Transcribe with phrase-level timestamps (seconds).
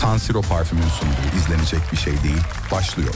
[0.00, 3.14] San Siro parfümün sunduğu izlenecek bir şey değil başlıyor.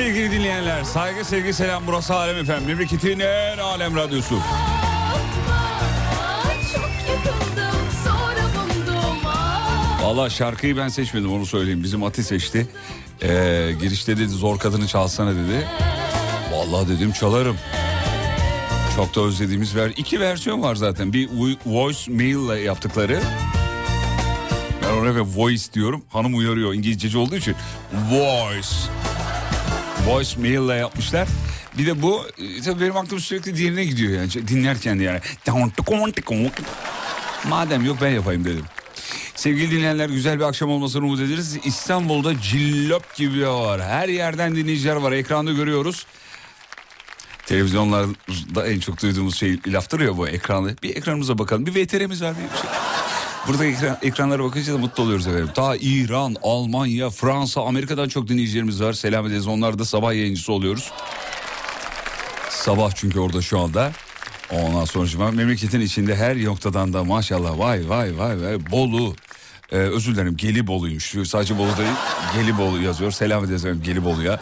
[0.00, 0.84] Sevgili dinleyenler.
[0.84, 1.86] Saygı, sevgi, selam.
[1.86, 2.66] Burası Alem Efendim.
[2.66, 4.38] Memleketin en alem radyosu.
[10.02, 11.82] Valla şarkıyı ben seçmedim onu söyleyeyim.
[11.82, 12.66] Bizim Ati seçti.
[13.22, 15.68] Ee, girişte dedi zor kadını çalsana dedi.
[16.52, 17.56] Vallahi dedim çalarım.
[18.96, 19.92] Çok da özlediğimiz ver.
[19.96, 21.12] iki versiyon var zaten.
[21.12, 23.20] Bir vo- voice mail ile yaptıkları.
[24.82, 26.02] Ben oraya voice diyorum.
[26.08, 27.54] Hanım uyarıyor İngilizceci olduğu için.
[28.10, 28.89] Voice.
[30.06, 31.28] Voice mail ile yapmışlar.
[31.78, 35.20] Bir de bu e, tabii benim aklım sürekli diğerine gidiyor yani dinlerken yani.
[37.48, 38.64] Madem yok ben yapayım dedim.
[39.34, 41.56] Sevgili dinleyenler güzel bir akşam olmasını umut ederiz.
[41.64, 43.82] İstanbul'da cillop gibi var.
[43.82, 45.12] Her yerden dinleyiciler var.
[45.12, 46.06] Ekranda görüyoruz.
[47.46, 50.76] Televizyonlarda en çok duyduğumuz şey laftır ya bu ekranı.
[50.82, 51.66] Bir ekranımıza bakalım.
[51.66, 52.34] Bir VTR'miz var.
[52.34, 52.70] Bir şey.
[53.48, 55.50] Burada ekran, ekranlara bakınca da mutlu oluyoruz efendim.
[55.54, 58.92] Ta İran, Almanya, Fransa, Amerika'dan çok dinleyicilerimiz var.
[58.92, 59.46] Selam ederiz.
[59.46, 60.92] Onlar da sabah yayıncısı oluyoruz.
[62.50, 63.92] Sabah çünkü orada şu anda.
[64.52, 69.14] Ondan sonra memleketin içinde her noktadan da maşallah vay vay vay vay Bolu.
[69.72, 71.14] Ee, özür dilerim Gelibolu'ymuş.
[71.28, 71.90] Sadece Bolu değil
[72.34, 73.10] Gelibolu yazıyor.
[73.10, 74.40] Selam ederiz efendim Gelibolu'ya.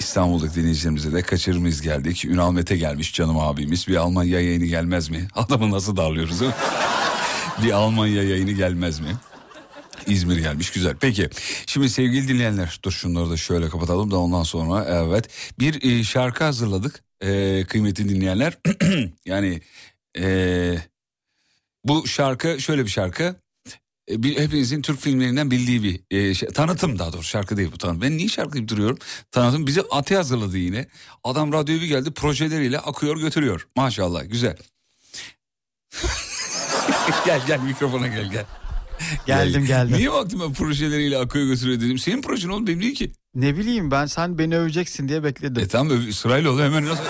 [0.00, 2.24] İstanbul'daki dinleyicilerimize de kaçırmayız geldik.
[2.24, 3.88] Ünal Mete gelmiş canım abimiz.
[3.88, 5.28] Bir Almanya yayını gelmez mi?
[5.34, 6.40] Adamı nasıl darlıyoruz?
[7.62, 9.16] Bir Almanya yayını gelmez mi?
[10.06, 10.96] İzmir gelmiş güzel.
[11.00, 11.30] Peki
[11.66, 15.28] şimdi sevgili dinleyenler dur şunları da şöyle kapatalım da ondan sonra evet
[15.58, 18.58] bir e, şarkı hazırladık e, kıymetli dinleyenler.
[19.26, 19.60] yani
[20.18, 20.78] e,
[21.84, 23.34] bu şarkı şöyle bir şarkı
[24.10, 27.78] e, bir- hepinizin Türk filmlerinden bildiği bir e, şey, tanıtım daha doğrusu şarkı değil bu
[27.78, 28.02] tanıtım.
[28.02, 28.98] Ben niye şarkı duruyorum?
[29.30, 30.86] Tanıtım bizi Ati hazırladı yine.
[31.24, 33.68] Adam radyoya bir geldi projeleriyle akıyor götürüyor.
[33.76, 34.56] Maşallah güzel.
[37.26, 38.44] gel gel mikrofona gel gel.
[39.26, 39.96] Geldim geldim.
[39.96, 41.98] Niye baktım ben projeleriyle akıyor götürüyor dedim.
[41.98, 43.12] Senin projen oğlum benim değil ki.
[43.34, 45.62] Ne bileyim ben sen beni öveceksin diye bekledim.
[45.64, 47.04] E tamam öv- sırayla oluyor hemen nasıl...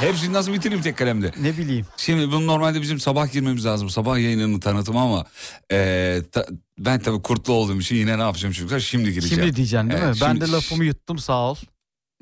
[0.00, 1.32] Hepsini nasıl bitireyim tek kalemde?
[1.40, 1.86] Ne bileyim.
[1.96, 3.90] Şimdi bunu normalde bizim sabah girmemiz lazım.
[3.90, 5.24] Sabah yayınının tanıtımı ama
[5.72, 6.46] e, ta-
[6.78, 8.80] ben tabii kurtlu olduğum için yine ne yapacağım çocuklar?
[8.80, 9.42] Şimdi gireceğim.
[9.44, 10.20] Şimdi diyeceksin değil Evet, mi?
[10.20, 11.56] Ben şimdi- de lafımı yuttum sağ ol.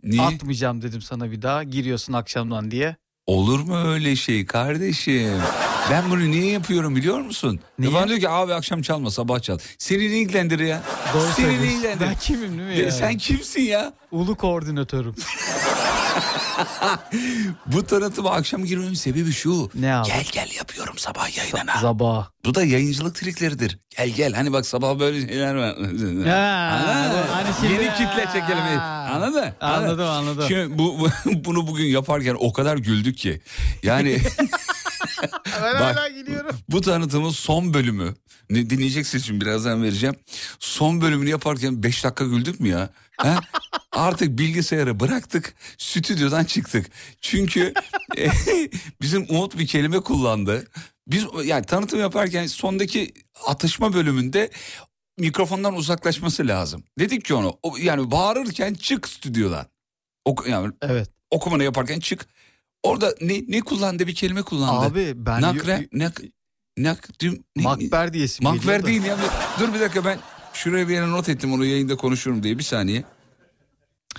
[0.02, 0.22] Niye?
[0.22, 1.62] Atmayacağım dedim sana bir daha.
[1.62, 2.96] Giriyorsun akşamdan diye.
[3.26, 5.30] Olur mu öyle şey kardeşim?
[5.90, 7.60] Ben bunu niye yapıyorum biliyor musun?
[7.78, 7.92] Niye?
[7.94, 9.58] Bana diyor ki abi akşam çalma sabah çal.
[9.78, 10.82] Seni ne ilgilendirir ya?
[11.14, 12.08] Doğru Seni ne ilgilendirir?
[12.10, 12.90] Ben kimim değil mi Ya ya?
[12.92, 13.92] Sen kimsin ya?
[14.12, 15.14] Ulu koordinatörüm.
[17.66, 19.70] Bu tanıtıma akşam girmemin sebebi şu.
[19.74, 20.06] Ne abi?
[20.08, 21.80] Gel gel yapıyorum sabah yayınına.
[21.80, 22.28] Sabah.
[22.44, 23.78] Bu da yayıncılık trikleridir.
[23.96, 25.76] Gel gel hani bak sabah böyle şeyler var.
[25.76, 27.24] Ha, Anladın mı?
[27.32, 28.80] hani Yeni kitle çekelim.
[28.80, 29.52] Anladın mı?
[29.60, 30.44] Anladım, anladım.
[30.48, 31.08] Şimdi bu-
[31.44, 33.40] bunu bugün yaparken o kadar güldük ki.
[33.82, 34.18] Yani
[35.62, 35.96] Ben Bak.
[35.96, 36.56] hala gidiyorum.
[36.68, 38.14] bu tanıtımın son bölümü.
[38.50, 40.14] Ne, dinleyeceksiniz şimdi birazdan vereceğim.
[40.58, 42.90] Son bölümünü yaparken 5 dakika güldük mü ya?
[43.16, 43.40] Ha?
[43.92, 46.86] Artık bilgisayarı bıraktık, stüdyodan çıktık.
[47.20, 47.72] Çünkü
[48.18, 48.28] e,
[49.00, 50.66] bizim Umut bir kelime kullandı.
[51.06, 53.14] Biz yani tanıtım yaparken sondaki
[53.46, 54.50] atışma bölümünde
[55.18, 56.84] mikrofondan uzaklaşması lazım.
[56.98, 59.66] Dedik ki onu o- yani bağırırken çık stüdyodan.
[60.24, 61.08] Ok, yani Evet.
[61.30, 62.26] okumanı yaparken çık.
[62.84, 64.86] Orada ne ne kullandı bir kelime kullandı.
[64.86, 65.42] Abi ben...
[65.42, 66.20] Nakre, nak,
[66.78, 69.16] nak, düm, ne- Makber diyesim Makber değil ya.
[69.60, 70.18] Dur bir dakika ben
[70.52, 73.04] şuraya bir yere not ettim onu yayında konuşurum diye bir saniye.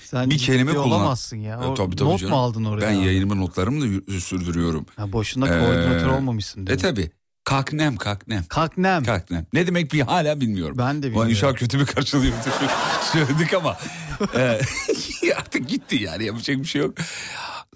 [0.04, 1.00] Sen Bir kelime ciddi kullan.
[1.00, 1.54] olamazsın ya.
[1.56, 2.34] E, O tabii, tabii not canım.
[2.36, 2.82] mu aldın oraya?
[2.82, 4.86] Ben yayınımı notlarımı da sürdürüyorum.
[4.96, 6.82] Ha, boşuna Ee, koordinatör olmamışsın E değil mi?
[6.82, 7.12] tabi.
[7.44, 8.44] Kaknem kaknem.
[8.50, 9.04] Kaknem.
[9.04, 9.46] Kaknem.
[9.54, 10.78] Ne demek bir hala bilmiyorum.
[10.78, 11.30] Ben de bilmiyorum.
[11.32, 12.34] inşallah kötü bir karşılıyor.
[13.14, 13.78] Söyledik ama.
[14.36, 14.60] e,
[15.38, 16.96] artık gitti yani yapacak bir şey yok.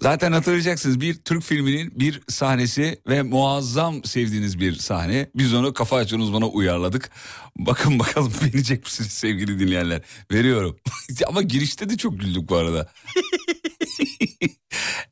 [0.02, 5.30] Zaten hatırlayacaksınız bir Türk filminin bir sahnesi ve muazzam sevdiğiniz bir sahne.
[5.34, 7.10] Biz onu kafa açan uzmana uyarladık.
[7.56, 10.02] Bakın bakalım beğenecek misiniz sevgili dinleyenler.
[10.32, 10.76] Veriyorum.
[11.26, 12.92] Ama girişte de çok güldük bu arada.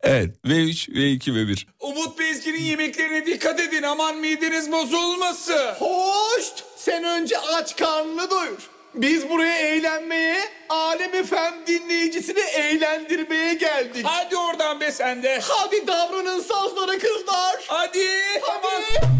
[0.02, 1.67] evet V3, V2 V1.
[1.81, 5.75] Umut Bezgin'in yemeklerine dikkat edin aman mideniz bozulmasın.
[5.79, 6.44] Hoş!
[6.76, 8.77] Sen önce aç karnını doyur.
[8.94, 10.38] Biz buraya eğlenmeye,
[10.69, 14.06] Alem FM dinleyicisini eğlendirmeye geldik.
[14.08, 15.40] Hadi oradan be sen de.
[15.43, 17.56] Hadi davranın sazlara kızlar.
[17.67, 18.08] Hadi.
[18.43, 19.06] Hadi.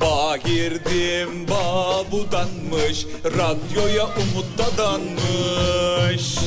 [0.00, 6.38] Ba girdim ba budanmış Radyoya umut dadanmış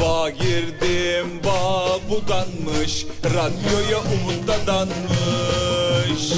[0.00, 6.32] Ba girdim ba budanmış Radyoya umut dadanmış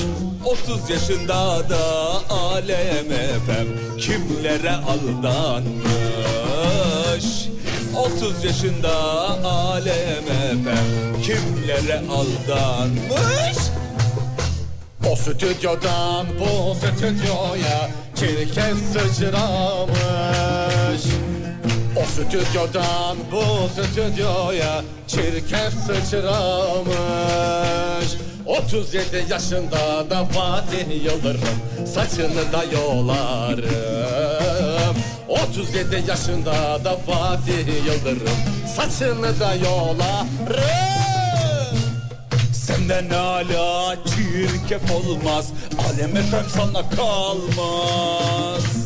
[0.44, 3.66] 30 yaşında da alem efem
[3.98, 6.40] Kimlere aldanmış?
[7.96, 8.94] 30 yaşında
[9.44, 10.86] alem efem
[11.22, 13.56] Kimlere aldanmış?
[15.10, 20.69] O stüdyodan bu stüdyoya çirkef sıçramış.
[21.96, 26.90] O stüdyodan bu stüdyoya çirkef sıçramış.
[28.46, 33.70] 37 yaşında da Fatih Yıldırım saçını da yolarım.
[35.28, 38.38] 37 yaşında da Fatih Yıldırım
[38.76, 40.28] saçını da yolarım.
[42.52, 45.46] Senden hala çirkef olmaz
[45.88, 48.79] Alem efem sana kalmaz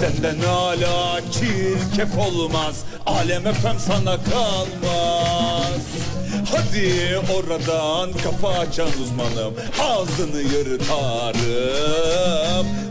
[0.00, 5.82] Senden hala çirkef olmaz Alem efem sana kalmaz
[6.52, 11.46] Hadi oradan kafa açan uzmanım Ağzını yırtarım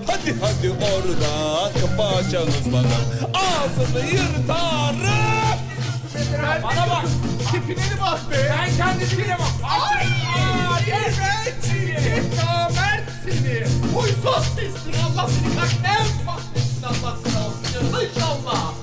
[0.08, 5.60] Hadi hadi oradan kafa açan uzmanım Ağzını yırtarım
[6.64, 7.06] Bana bak
[7.52, 8.36] Tipine mi bak be?
[8.36, 9.54] sen kendi tipine bak.
[9.64, 10.08] Ay!
[10.88, 11.56] Evet!
[11.64, 13.58] Çirkef namert seni!
[13.96, 14.96] Huysuz pislik!
[15.06, 16.06] Allah seni kalpten
[18.04, 18.74] inşallah!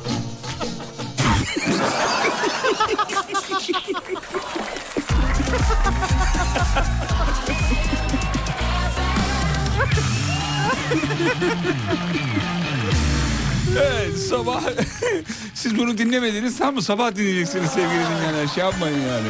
[13.76, 14.62] Evet sabah
[15.54, 19.28] siz bunu dinlemediniz tam mı sabah dinleyeceksiniz sevgili dinleyenler şey yapmayın yani.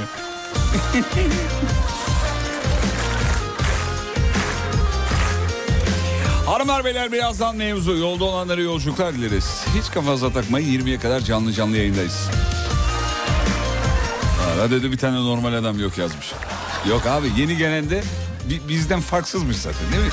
[6.46, 9.64] Hanımlar beyler birazdan mevzu yolda olanlara yolculuklar dileriz.
[9.78, 12.28] Hiç kafanıza takmayın 20'ye kadar canlı canlı yayındayız.
[14.58, 16.32] Radyoda bir tane normal adam yok yazmış.
[16.88, 18.02] Yok abi yeni gelende
[18.50, 20.10] bi- bizden farksızmış zaten değil mi?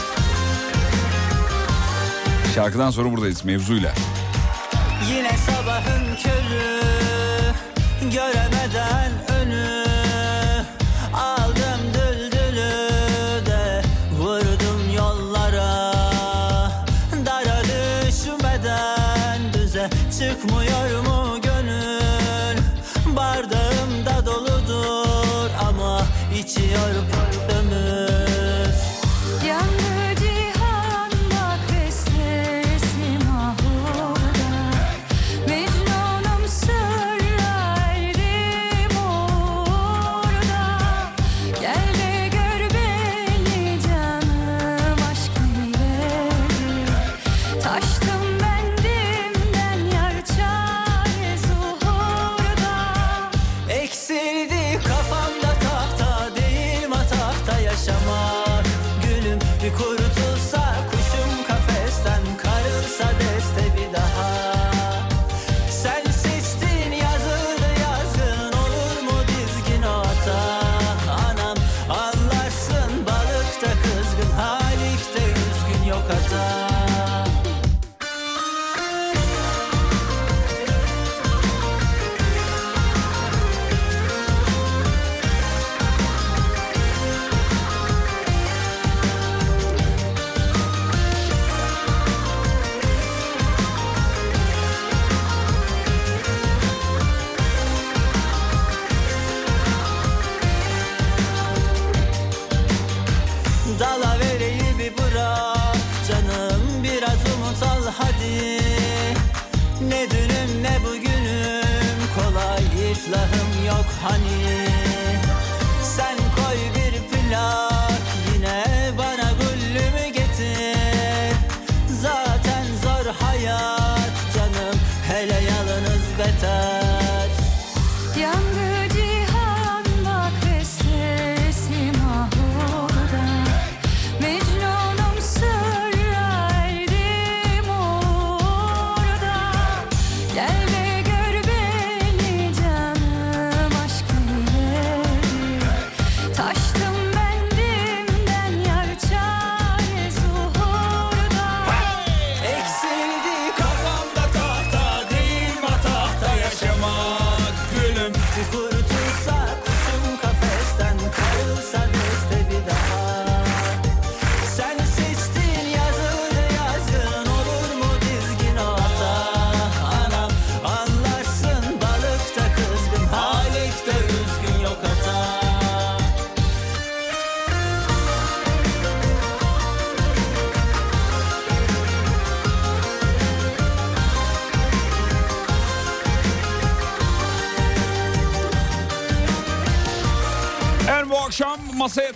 [2.56, 3.94] Şarkıdan sonra buradayız mevzuyla.
[5.16, 6.84] Yine sabahın körü
[8.12, 9.12] Göremeden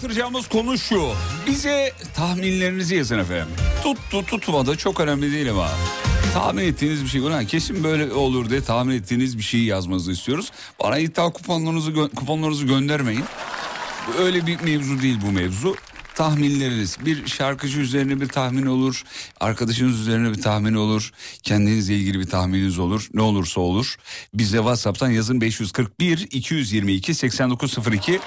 [0.01, 1.09] yatıracağımız konu şu.
[1.47, 3.47] Bize tahminlerinizi yazın efendim.
[3.83, 5.69] Tuttu tutmadı çok önemli değil ama.
[6.33, 7.21] Tahmin ettiğiniz bir şey.
[7.21, 10.51] Ulan kesin böyle olur diye tahmin ettiğiniz bir şeyi yazmanızı istiyoruz.
[10.83, 13.23] Bana iddia kuponlarınızı, gö- kuponlarınızı göndermeyin.
[14.19, 15.75] Öyle bir mevzu değil bu mevzu.
[16.17, 19.03] Tahminleriniz bir şarkıcı üzerine bir tahmin olur.
[19.39, 21.11] Arkadaşınız üzerine bir tahmin olur.
[21.43, 23.07] Kendinizle ilgili bir tahmininiz olur.
[23.13, 23.95] Ne olursa olur.
[24.33, 28.19] Bize WhatsApp'tan yazın 541 222 8902.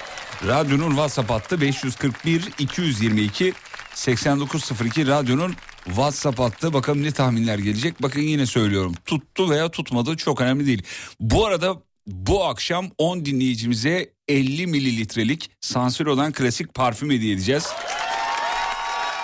[0.47, 3.53] Radyonun WhatsApp hattı 541 222
[3.93, 5.55] 8902 radyonun
[5.85, 6.73] WhatsApp hattı.
[6.73, 8.01] Bakalım ne tahminler gelecek.
[8.01, 8.93] Bakın yine söylüyorum.
[9.05, 10.83] Tuttu veya tutmadı çok önemli değil.
[11.19, 17.67] Bu arada bu akşam 10 dinleyicimize 50 mililitrelik sansür olan klasik parfüm hediye edeceğiz.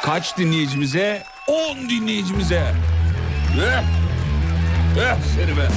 [0.04, 1.24] Kaç dinleyicimize?
[1.48, 2.76] 10 dinleyicimize.
[3.62, 3.84] Eh,
[4.98, 5.68] eh seni be.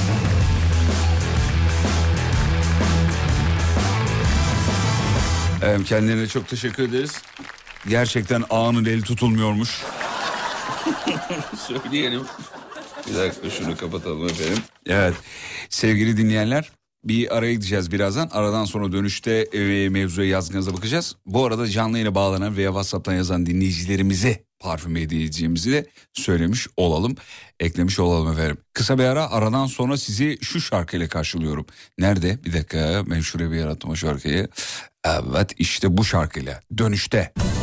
[5.62, 7.22] Evet, kendilerine çok teşekkür ederiz.
[7.88, 9.82] Gerçekten ağanın eli tutulmuyormuş.
[11.68, 12.22] Söyleyelim.
[13.10, 14.62] Bir dakika şunu kapatalım efendim.
[14.87, 15.14] Evet
[15.68, 18.28] sevgili dinleyenler bir araya gideceğiz birazdan.
[18.33, 21.16] Aradan sonra dönüşte e, mevzuya yazgınıza bakacağız.
[21.26, 27.16] Bu arada canlı yayına bağlanan veya WhatsApp'tan yazan dinleyicilerimize parfüm edeceğimizi de söylemiş olalım.
[27.61, 28.59] Eklemiş olalım efendim.
[28.75, 31.66] Kısa bir ara aradan sonra sizi şu şarkıyla karşılıyorum.
[31.99, 32.45] Nerede?
[32.45, 34.49] Bir dakika ben şuraya bir yarattım o şarkıyı.
[35.04, 37.33] Evet işte bu şarkıyla dönüşte.
[37.38, 37.60] Seni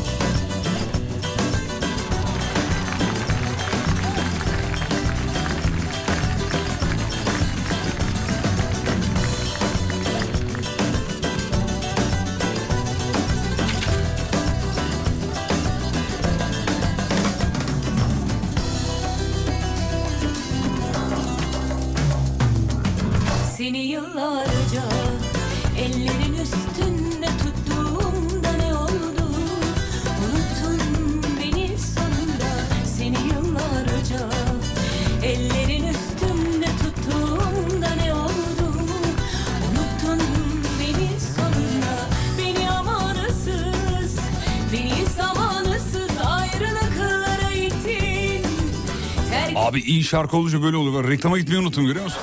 [49.87, 51.09] iyi şarkı olunca böyle oluyor.
[51.09, 52.21] Reklama gitmeyi unuttum görüyor musun?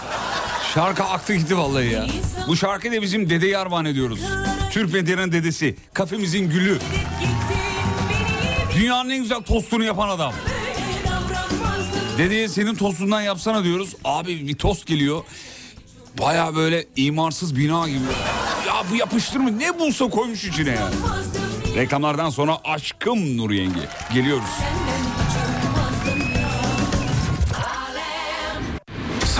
[0.74, 2.06] Şarkı aktı gitti vallahi ya.
[2.48, 4.20] Bu şarkıyı da bizim dedeyi armağan ediyoruz.
[4.70, 5.76] Türk medyanın dedesi.
[5.94, 6.78] Kafemizin gülü.
[8.76, 10.32] Dünyanın en güzel tostunu yapan adam.
[12.18, 13.94] Dedeye senin tostundan yapsana diyoruz.
[14.04, 15.22] Abi bir tost geliyor.
[16.20, 17.98] Baya böyle imarsız bina gibi.
[18.66, 20.90] Ya bu yapıştırma ne bulsa koymuş içine ya.
[21.76, 23.80] Reklamlardan sonra aşkım Nur Yenge.
[24.14, 24.50] Geliyoruz.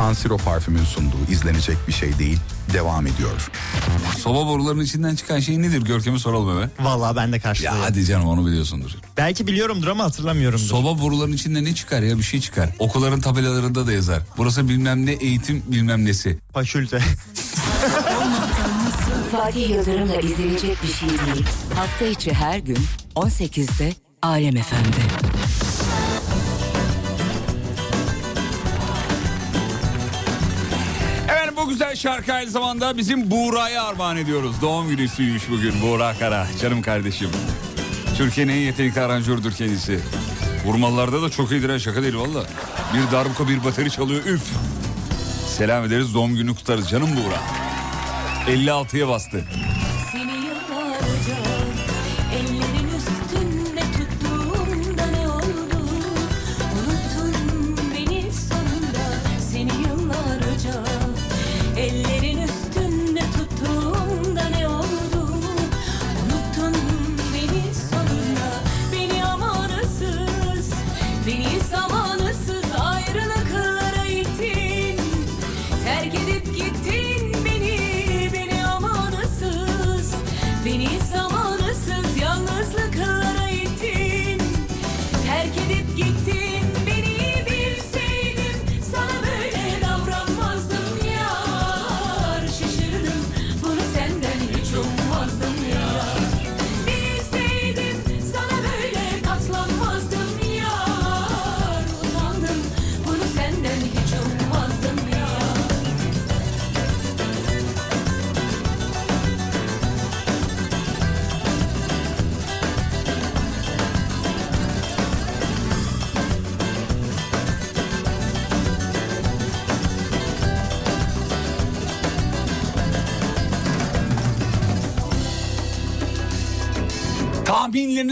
[0.05, 2.39] San Siro parfümün sunduğu izlenecek bir şey değil
[2.73, 3.51] devam ediyor.
[4.19, 5.83] Soba borularının içinden çıkan şey nedir?
[5.83, 6.71] Görkem'e soralım hemen.
[6.81, 7.81] Vallahi ben de Ya karşılıyorum.
[7.83, 8.91] hadi canım onu biliyorsundur.
[9.17, 10.65] Belki biliyorumdur ama hatırlamıyorumdur.
[10.65, 12.69] Soba borularının içinde ne çıkar ya bir şey çıkar.
[12.79, 14.23] Okulların tabelalarında da yazar.
[14.37, 16.39] Burası bilmem ne eğitim bilmem nesi.
[16.53, 16.99] Faşülte.
[19.33, 21.47] Fatih Yıldırım'la izlenecek bir şey değil.
[21.75, 22.79] Hafta içi her gün
[23.17, 23.93] 18'de
[24.23, 24.97] Alem Efendi.
[31.75, 34.57] Güzel şarkı aynı zamanda bizim Buğra'ya armağan ediyoruz.
[34.63, 36.47] Doğum günüsüymüş bugün Buğra Kara.
[36.63, 37.31] Canım kardeşim.
[38.17, 40.01] Türkiye'nin en yetenekli aranjördür kendisi.
[40.65, 42.45] Vurmalarda da çok iyidir ha şaka değil valla.
[42.95, 44.43] Bir darbuka bir bateri çalıyor üf.
[45.57, 47.41] Selam ederiz doğum günü kutlarız canım Buğra.
[48.57, 49.45] 56'ya bastı.
[50.13, 50.34] Seni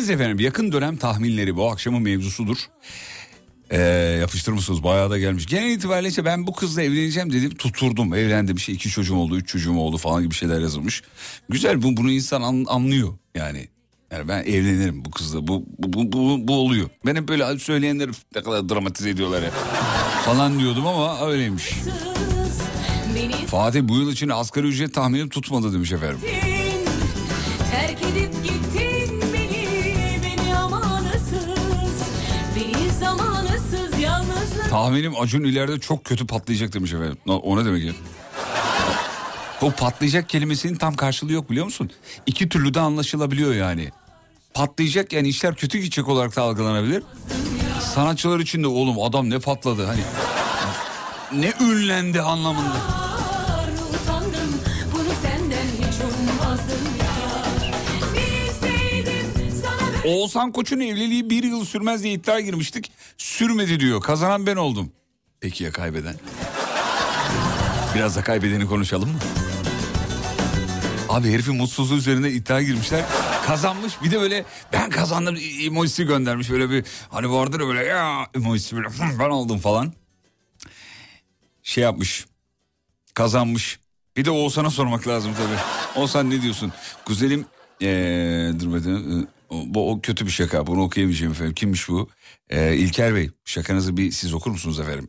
[0.02, 2.56] Tahminleriniz efendim yakın dönem tahminleri bu akşamın mevzusudur.
[3.70, 3.80] Ee,
[4.20, 4.82] yapıştırır mısınız?
[4.82, 5.46] Bayağı da gelmiş.
[5.46, 7.54] Genel itibariyle işte ben bu kızla evleneceğim dedim.
[7.54, 8.14] Tuturdum.
[8.14, 8.56] Evlendim.
[8.56, 11.02] İşte iki çocuğum oldu, üç çocuğum oldu falan gibi şeyler yazılmış.
[11.48, 13.68] Güzel bu, bunu insan an- anlıyor yani.
[14.12, 15.46] Yani ben evlenirim bu kızla.
[15.46, 16.90] Bu, bu, bu, bu, bu oluyor.
[17.06, 19.52] Ben hep böyle söyleyenler ne kadar dramatize ediyorlar hep.
[20.24, 21.70] falan diyordum ama öyleymiş.
[23.46, 26.18] Fatih bu yıl için asgari ücret tahminim tutmadı demiş efendim.
[34.72, 37.16] Tahminim Acun ileride çok kötü patlayacak demiş efendim.
[37.26, 37.92] O ne demek ya?
[39.62, 41.90] O patlayacak kelimesinin tam karşılığı yok biliyor musun?
[42.26, 43.90] İki türlü de anlaşılabiliyor yani.
[44.54, 47.02] Patlayacak yani işler kötü gidecek olarak da algılanabilir.
[47.94, 50.02] Sanatçılar için de oğlum adam ne patladı hani.
[51.32, 52.76] Ne ünlendi anlamında.
[60.04, 62.92] Oğuzhan Koç'un evliliği bir yıl sürmez diye iddia girmiştik.
[63.18, 64.00] Sürmedi diyor.
[64.00, 64.92] Kazanan ben oldum.
[65.40, 66.14] Peki ya kaybeden?
[67.94, 69.18] Biraz da kaybedeni konuşalım mı?
[71.08, 73.04] Abi herifin mutsuzluğu üzerine iddia girmişler.
[73.46, 76.50] Kazanmış bir de böyle ben kazandım emojisi göndermiş.
[76.50, 79.92] Böyle bir hani vardır ya böyle ya emojisi böyle "Hı, ben oldum falan.
[81.62, 82.26] Şey yapmış.
[83.14, 83.78] Kazanmış.
[84.16, 86.00] Bir de Oğuzhan'a sormak lazım tabii.
[86.00, 86.72] Oğuzhan ne diyorsun?
[87.06, 87.46] Güzelim
[87.82, 89.28] ee, dur bakayım.
[89.52, 90.66] Bu o kötü bir şaka.
[90.66, 91.54] Bunu okuyamayacağım efendim.
[91.54, 92.08] Kimmiş bu?
[92.50, 95.08] Ee, İlker Bey şakanızı bir siz okur musunuz efendim?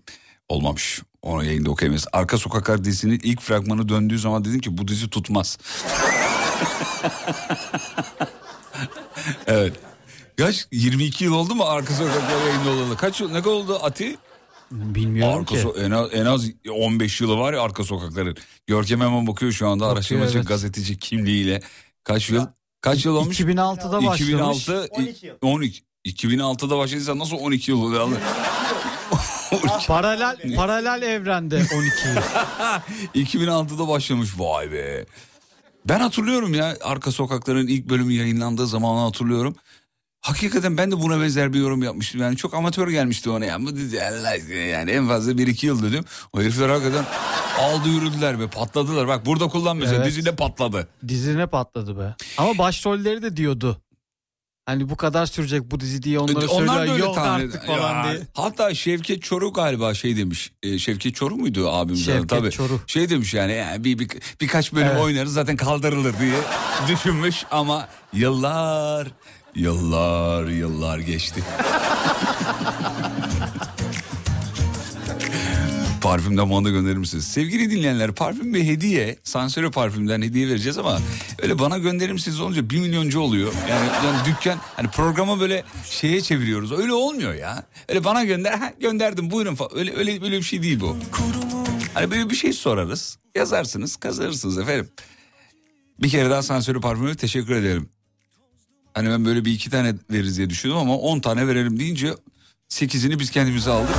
[0.50, 1.02] Olmamış.
[1.22, 2.08] Onu yayında okuyamayız.
[2.14, 5.58] Arka Sokaklar dizisinin ilk fragmanı döndüğü zaman dedim ki bu dizi tutmaz.
[9.48, 9.74] evet.
[10.38, 10.68] Kaç?
[10.72, 12.98] 22 yıl oldu mu Arka Sokaklar yayında olalı?
[12.98, 13.32] Kaç yıl?
[13.32, 14.18] Ne kadar oldu Ati?
[14.72, 15.62] Bilmiyorum Arka ki.
[15.62, 18.38] so- en, az, en az 15 yılı var ya arka sokakların.
[18.68, 20.48] Görkem hemen bakıyor şu anda araştırmacı evet.
[20.48, 21.62] gazeteci kimliğiyle.
[22.04, 22.46] Kaç yıl?
[22.84, 23.40] Kaç yıl olmuş?
[23.40, 24.22] 2006'da başlamış.
[24.22, 25.36] 2006 12 yıl.
[25.42, 28.10] 12 2006'da başladıysa nasıl 12 yıl oluyor?
[29.88, 32.16] Paralel paralel evrende 12 yıl.
[33.26, 35.06] 2006'da başlamış vay be.
[35.86, 39.56] Ben hatırlıyorum ya arka sokakların ilk bölümü yayınlandığı zamanı hatırlıyorum.
[40.24, 42.22] Hakikaten ben de buna benzer bir yorum yapmıştım.
[42.22, 43.60] Yani çok amatör gelmişti ona ya.
[44.70, 46.06] Yani en fazla 1-2 yıl dedim.
[46.34, 47.06] O herifler hakikaten
[47.60, 49.08] aldı yürüdüler be patladılar.
[49.08, 50.06] Bak burada kullan mesela Evet.
[50.08, 50.88] dizide patladı.
[51.08, 52.16] Dizine patladı be.
[52.38, 53.82] Ama başrolleri de diyordu.
[54.66, 56.94] Hani bu kadar sürecek bu dizi diye onlara Onlar da söylüyor.
[56.94, 58.22] öyle Yok tahmin artık falan Ya, diye.
[58.34, 60.52] Hatta Şevket Çoruh galiba şey demiş.
[60.64, 61.98] E, Şevket Çoruh muydu adı?
[61.98, 62.52] Şevket Tabii.
[62.52, 62.80] Çoruh.
[62.88, 64.10] Şey demiş yani, yani bir, bir-
[64.42, 65.02] birkaç bölüm Evet.
[65.02, 66.36] oynarız zaten kaldırılır diye
[66.88, 69.08] düşünmüş ama yıllar
[69.56, 71.44] yıllar yıllar geçti.
[76.02, 77.28] Parfüm damağında gönderir misiniz?
[77.28, 81.00] Sevgili dinleyenler parfüm ve hediye sansöre parfümden hediye vereceğiz ama
[81.42, 83.54] öyle bana gönderir misiniz olunca bir milyoncu oluyor.
[83.70, 87.64] Yani, yani dükkan hani programı böyle şeye çeviriyoruz öyle olmuyor ya.
[87.90, 90.98] Öyle bana gönder gönderdim buyurun falan öyle, öyle, öyle bir şey değil bu.
[91.94, 94.90] Hani böyle bir şey sorarız yazarsınız kazanırsınız efendim.
[96.00, 97.90] Bir kere daha sansörü parfümü teşekkür ederim.
[98.94, 102.14] Hani ben böyle bir iki tane veririz diye düşündüm ama on tane verelim deyince
[102.70, 103.96] sekizini biz kendimize aldık.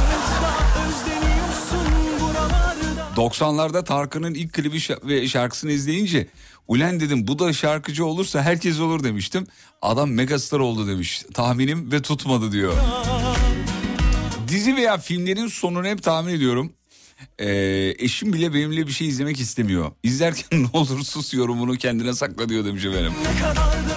[3.17, 4.79] 90'larda Tarkan'ın ilk klibi
[5.09, 6.29] ve şarkısını izleyince
[6.69, 9.47] ulen dedim bu da şarkıcı olursa herkes olur demiştim.
[9.83, 12.75] Adam megastar oldu demiş tahminim ve tutmadı diyor.
[14.49, 16.73] Dizi veya filmlerin sonunu hep tahmin ediyorum.
[17.39, 19.93] Ee, eşim bile benimle bir şey izlemek istemiyor.
[20.03, 23.13] İzlerken ne olur sus yorumunu kendine sakla diyor demiş efendim.
[23.23, 23.94] Ne kadar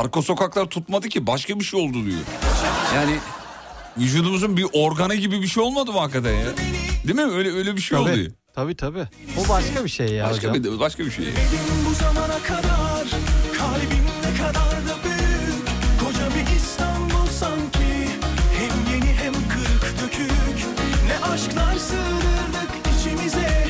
[0.00, 2.20] Arka sokaklar tutmadı ki başka bir şey oldu diyor.
[2.94, 3.16] Yani
[3.98, 6.46] vücudumuzun bir organı gibi bir şey olmadı mı hakikaten ya?
[7.04, 7.34] Değil mi?
[7.34, 8.08] Öyle öyle bir şey oldu.
[8.08, 9.06] Tabii, tabii tabii.
[9.38, 10.64] O başka bir şey ya Başka hocam.
[10.64, 11.24] bir başka bir şey.
[11.90, 13.06] Bu zamana kadar
[13.58, 15.66] Kalbim ne kadar da büyük
[16.04, 18.08] Koca bir İstanbul sanki
[18.58, 20.30] Hem yeni hem kırık dökük
[21.06, 23.66] Ne aşklar sığdırdık içimize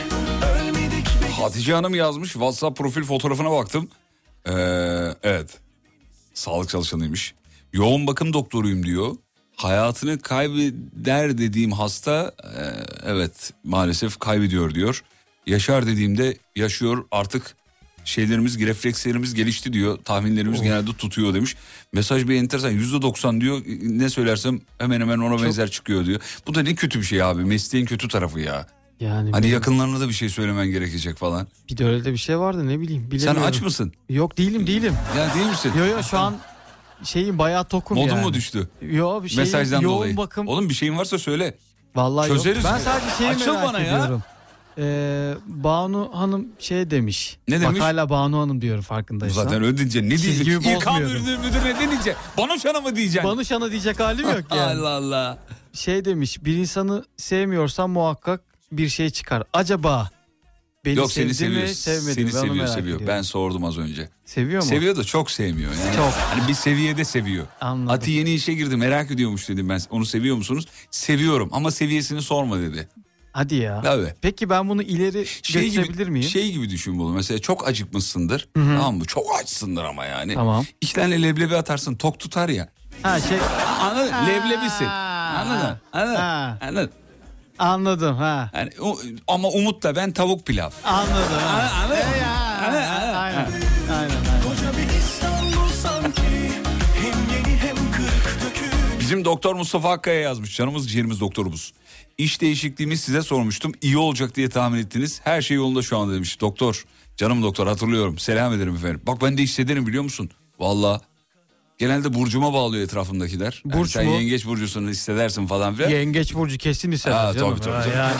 [0.54, 1.06] Ölmedik
[1.40, 2.32] Hatice Hanım yazmış.
[2.32, 3.88] WhatsApp profil fotoğrafına baktım.
[4.46, 4.52] Ee,
[5.22, 5.58] evet.
[6.34, 7.34] Sağlık çalışanıymış.
[7.72, 9.16] Yoğun bakım doktoruyum diyor.
[9.56, 12.62] Hayatını kaybeder dediğim hasta e,
[13.06, 15.02] evet maalesef kaybediyor diyor.
[15.46, 17.56] Yaşar dediğimde yaşıyor artık
[18.04, 19.98] şeylerimiz reflekslerimiz gelişti diyor.
[20.04, 21.56] Tahminlerimiz genelde tutuyor demiş.
[21.92, 26.20] Mesaj bir enteresan yüzde doksan diyor ne söylersem hemen hemen ona benzer çıkıyor diyor.
[26.46, 28.66] Bu da ne kötü bir şey abi mesleğin kötü tarafı ya.
[29.00, 31.46] Yani Hani bir- yakınlarına da bir şey söylemen gerekecek falan.
[31.70, 33.92] bir de öyle de bir şey vardı ne bileyim Sen aç mısın?
[34.08, 34.94] Yok değilim değilim.
[35.18, 35.72] Ya değil misin?
[35.78, 36.34] Yo yo şu an
[37.04, 38.24] şeyim bayağı tokum Modun yani.
[38.24, 38.68] mu düştü?
[38.90, 40.16] Yo bir şey Mesajdan yoğun dolayı.
[40.16, 40.48] bakım.
[40.48, 41.54] Oğlum bir şeyin varsa söyle.
[41.94, 42.72] Vallahi çözeriz yok.
[42.74, 43.96] Ben sadece şeyi Açıl merak bana ya.
[43.96, 44.22] ediyorum.
[44.78, 47.38] Ee, Banu Hanım şey demiş.
[47.48, 47.80] Ne demiş?
[47.80, 49.42] Bak hala Banu Hanım diyorum farkındaysan.
[49.44, 50.10] Zaten öyle diyeceksin.
[50.10, 50.14] Ne?
[50.14, 51.12] İK bozmuyorum.
[51.22, 52.14] müdür, müdürüne ne diyeceksin?
[52.38, 53.30] Bana şana mı diyeceksin?
[53.30, 54.60] Banu Şan'a diyecek halim yok yani.
[54.80, 55.38] Allah Allah.
[55.72, 58.40] Şey demiş bir insanı sevmiyorsan muhakkak
[58.72, 59.42] bir şey çıkar.
[59.52, 60.10] Acaba
[60.84, 61.68] beni Yok sevdi seni seviyor.
[61.68, 62.30] mi sevmedi Seni mi?
[62.34, 62.82] Onu seviyor seviyor.
[62.84, 63.06] ediyorum.
[63.06, 64.08] Ben sordum az önce.
[64.24, 64.68] Seviyor mu?
[64.68, 65.72] Seviyor da çok sevmiyor.
[65.86, 66.12] Yani Çok.
[66.12, 67.46] Hani bir seviyede seviyor.
[67.60, 67.94] Anladım.
[67.94, 69.80] Ati yeni işe girdi merak ediyormuş dedim ben.
[69.90, 70.66] Onu seviyor musunuz?
[70.90, 72.88] Seviyorum ama seviyesini sorma dedi.
[73.32, 73.80] Hadi ya.
[73.82, 74.14] Tabii.
[74.22, 76.28] Peki ben bunu ileri Şey götürebilir gibi, miyim?
[76.28, 77.14] şey gibi düşün bunu.
[77.14, 78.48] Mesela çok acıkmışsındır.
[78.54, 79.04] Tamam mı?
[79.04, 80.34] Çok açsındır ama yani.
[80.34, 80.64] Tamam.
[80.80, 82.68] İki tane leblebi atarsın tok tutar ya.
[83.02, 83.38] Ha şey
[83.80, 84.12] Anladın?
[84.26, 84.84] Leblebisin.
[84.84, 85.78] Anladın?
[85.92, 86.20] Anladın?
[86.66, 86.90] Anladın?
[87.60, 88.50] Anladım ha.
[88.54, 90.70] Yani, o- ama Umut'la ben tavuk pilav.
[90.84, 91.38] Anladım.
[91.40, 91.70] Ha.
[91.84, 92.00] Anladın?
[92.64, 92.88] Aynen.
[93.14, 93.46] Aynen.
[93.92, 94.16] Aynen.
[97.92, 100.56] Kırık dökük Bizim doktor Mustafa Hakkaya yazmış.
[100.56, 101.72] Canımız ciğerimiz doktorumuz.
[102.18, 103.72] İş değişikliğimi size sormuştum.
[103.82, 105.20] İyi olacak diye tahmin ettiniz.
[105.24, 106.40] Her şey yolunda şu anda demiş.
[106.40, 106.84] Doktor,
[107.16, 108.18] canım doktor hatırlıyorum.
[108.18, 109.00] Selam ederim efendim.
[109.06, 110.30] Bak ben de hissederim biliyor musun?
[110.58, 111.00] Valla.
[111.80, 113.62] Genelde burcuma bağlıyor etrafındakiler.
[113.64, 114.12] Yani Burç sen mu?
[114.12, 115.90] yengeç burcusun hissedersin falan filan.
[115.90, 117.50] Yengeç burcu kesin hisseder canım.
[117.50, 117.96] tabii, tabii, tabii.
[117.96, 118.14] Yani,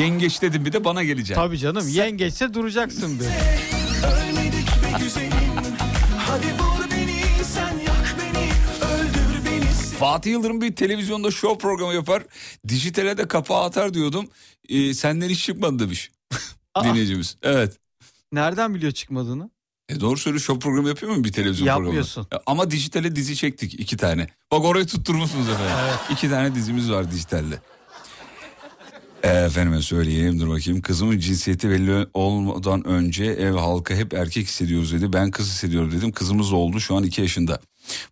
[0.00, 1.34] Yengeç dedim bir de bana geleceksin.
[1.34, 1.88] tabii canım.
[1.88, 3.26] Yengeçse duracaksın bir.
[9.98, 12.22] Fatih Yıldırım bir televizyonda show programı yapar.
[12.68, 14.28] Dijitale de kapağı atar diyordum.
[14.68, 16.10] Ee, senden hiç çıkmadı demiş.
[16.74, 16.84] Aa.
[16.88, 17.36] Dinleyicimiz.
[17.42, 17.78] Evet.
[18.32, 19.50] Nereden biliyor çıkmadığını?
[19.88, 22.22] E doğru söylüyor show programı yapıyor mu bir televizyon Yapmıyorsun.
[22.22, 22.28] programı?
[22.32, 24.28] Ya Ama dijitale dizi çektik iki tane.
[24.52, 25.74] Bak orayı tutturmuşsunuz efendim.
[26.12, 27.60] İki tane dizimiz var dijitalde.
[29.22, 30.80] E, efendime söyleyeyim dur bakayım.
[30.82, 35.12] Kızımın cinsiyeti belli olmadan önce ev halkı hep erkek hissediyoruz dedi.
[35.12, 36.12] Ben kız hissediyorum dedim.
[36.12, 37.60] Kızımız oldu şu an iki yaşında.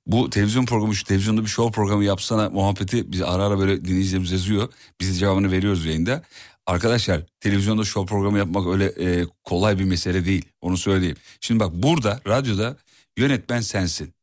[0.06, 4.32] Bu televizyon programı şu televizyonda bir show programı yapsana muhabbeti biz ara ara böyle dinleyicilerimiz
[4.32, 4.68] yazıyor.
[5.00, 6.22] Biz de cevabını veriyoruz yayında.
[6.66, 10.44] Arkadaşlar televizyonda show programı yapmak öyle e, kolay bir mesele değil.
[10.60, 11.16] Onu söyleyeyim.
[11.40, 12.76] Şimdi bak burada radyoda
[13.16, 14.14] yönetmen sensin.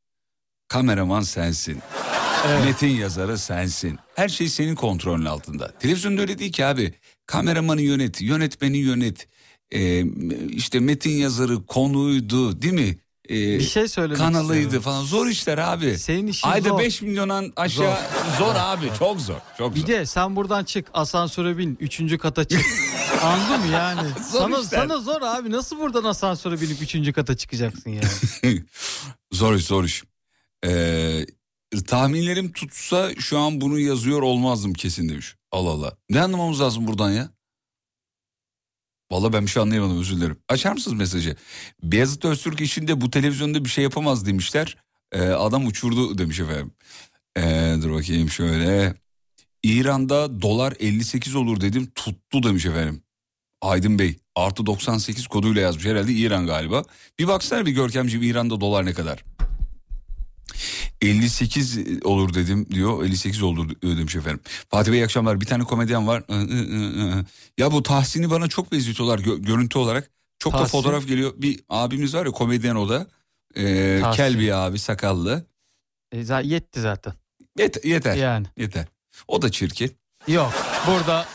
[0.67, 1.81] Kameraman sensin.
[2.65, 3.99] Metin yazarı sensin.
[4.15, 5.71] Her şey senin kontrolün altında.
[5.79, 6.93] Televizyonda öyle değil ki abi.
[7.25, 9.27] Kameramanı yönet, yönetmeni yönet.
[9.71, 10.05] Ee,
[10.49, 12.97] işte metin yazarı konuydu değil mi?
[13.29, 14.81] Ee, Bir şey söylemek kanalıydı istiyorum.
[14.83, 15.03] falan.
[15.03, 15.97] Zor işler abi.
[15.97, 16.79] Senin işin Ayda zor.
[16.79, 17.97] 5 milyondan aşağı
[18.39, 18.89] zor, abi.
[18.99, 19.35] Çok zor.
[19.57, 19.87] Çok Bir zor.
[19.87, 22.61] de sen buradan çık asansöre bin üçüncü kata çık.
[23.23, 24.07] Anladın mı yani?
[24.31, 24.77] Zor sana, işler.
[24.79, 28.07] sana zor abi nasıl buradan asansöre binip üçüncü kata çıkacaksın yani?
[29.31, 30.03] zor iş zor iş.
[30.65, 31.25] Ee,
[31.87, 35.35] tahminlerim tutsa şu an bunu yazıyor olmazdım kesin demiş.
[35.51, 35.93] Allah Allah.
[36.09, 37.29] Ne anlamamız lazım buradan ya?
[39.11, 40.37] Vallahi ben bir şey anlayamadım özür dilerim.
[40.49, 41.35] Açar mısınız mesajı?
[41.83, 44.77] Beyazıt Öztürk işinde bu televizyonda bir şey yapamaz demişler.
[45.11, 46.71] Ee, adam uçurdu demiş efendim.
[47.37, 48.93] Ee, dur bakayım şöyle.
[49.63, 53.03] İran'da dolar 58 olur dedim tuttu demiş efendim.
[53.61, 56.83] Aydın Bey artı 98 koduyla yazmış herhalde İran galiba.
[57.19, 59.23] Bir baksana bir Görkemciğim İran'da dolar ne kadar?
[61.01, 64.39] 58 olur dedim diyor 58 olur demiş efendim.
[64.69, 66.23] Fatih Bey iyi akşamlar bir tane komedyen var.
[67.57, 70.11] Ya bu Tahsin'i bana çok benzetiyorlar gö- görüntü olarak.
[70.39, 70.71] Çok da Tahsin?
[70.71, 71.33] fotoğraf geliyor.
[71.37, 73.07] Bir abimiz var ya komedyen o da.
[73.57, 75.45] Ee, kel bir abi sakallı.
[76.11, 77.13] E, za- yetti zaten.
[77.59, 78.47] Yet- yeter Yani.
[78.57, 78.85] yeter.
[79.27, 79.91] O da çirkin.
[80.27, 80.53] Yok
[80.87, 81.25] burada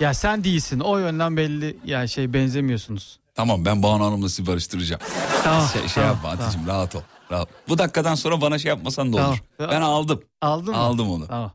[0.00, 3.18] ya sen değilsin o yönden belli ya şey benzemiyorsunuz.
[3.34, 5.00] Tamam ben Banu Hanım'la sizi barıştıracağım.
[5.44, 5.68] Tamam.
[5.72, 6.66] Şey, şey tamam, yapma tamam.
[6.66, 7.00] Rahat ol.
[7.34, 7.48] Rahat.
[7.68, 9.30] Bu dakikadan sonra bana şey yapmasan da Tamam.
[9.30, 9.70] olur.
[9.70, 10.22] Ben aldım.
[10.40, 10.80] Aldın mı?
[10.80, 11.26] Aldım onu.
[11.26, 11.52] Tamam.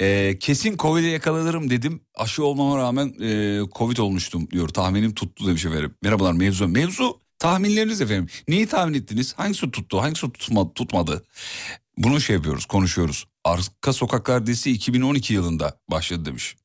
[0.00, 2.00] Ee, kesin Covid'e yakalanırım dedim.
[2.14, 4.68] Aşı olmama rağmen e, Covid olmuştum diyor.
[4.68, 5.94] Tahminim tuttu demiş efendim.
[6.02, 6.68] Merhabalar mevzu.
[6.68, 8.28] Mevzu tahminleriniz efendim.
[8.48, 9.34] Neyi tahmin ettiniz?
[9.36, 10.00] Hangisi tuttu?
[10.02, 10.72] Hangisi tutmadı?
[10.74, 11.24] tutmadı?
[11.98, 13.24] Bunu şey yapıyoruz, konuşuyoruz.
[13.44, 16.56] Arka Sokaklar dizisi 2012 yılında başladı demiş.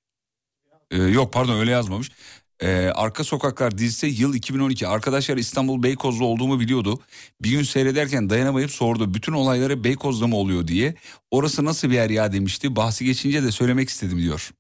[0.92, 2.12] Ee, yok pardon öyle yazmamış.
[2.62, 4.88] Ee, Arka Sokaklar dizisi yıl 2012.
[4.88, 7.00] Arkadaşlar İstanbul Beykoz'da olduğumu biliyordu.
[7.42, 9.14] Bir gün seyrederken dayanamayıp sordu.
[9.14, 10.96] Bütün olayları Beykoz'da mı oluyor diye.
[11.32, 12.76] Orası nasıl bir yer ya demişti.
[12.76, 14.52] Bahsi geçince de söylemek istedim diyor.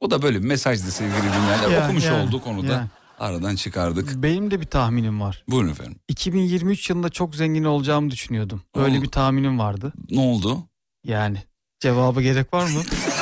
[0.00, 1.70] O da böyle bir mesajdı sevgili dinleyenler.
[1.70, 2.72] Yani, Okumuş yani, olduk onu da.
[2.72, 2.88] yani.
[3.18, 4.22] Aradan çıkardık.
[4.22, 5.44] Benim de bir tahminim var.
[5.48, 5.96] Buyurun efendim.
[6.08, 8.62] 2023 yılında çok zengin olacağımı düşünüyordum.
[8.74, 9.02] Öyle Oo.
[9.02, 9.92] bir tahminim vardı.
[10.10, 10.58] Ne oldu?
[11.04, 11.42] Yani
[11.80, 12.82] cevabı gerek var mı?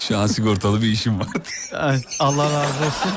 [0.00, 1.28] Şu an sigortalı bir işim var.
[2.18, 3.12] Allah razı olsun.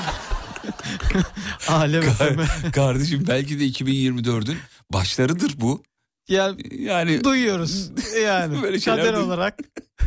[1.67, 2.45] Alem efemi.
[2.71, 4.57] Kardeşim belki de 2024'ün
[4.93, 5.83] başlarıdır bu.
[6.27, 7.91] Ya Yani duyuyoruz.
[8.23, 9.57] Yani Böyle kader duy- olarak.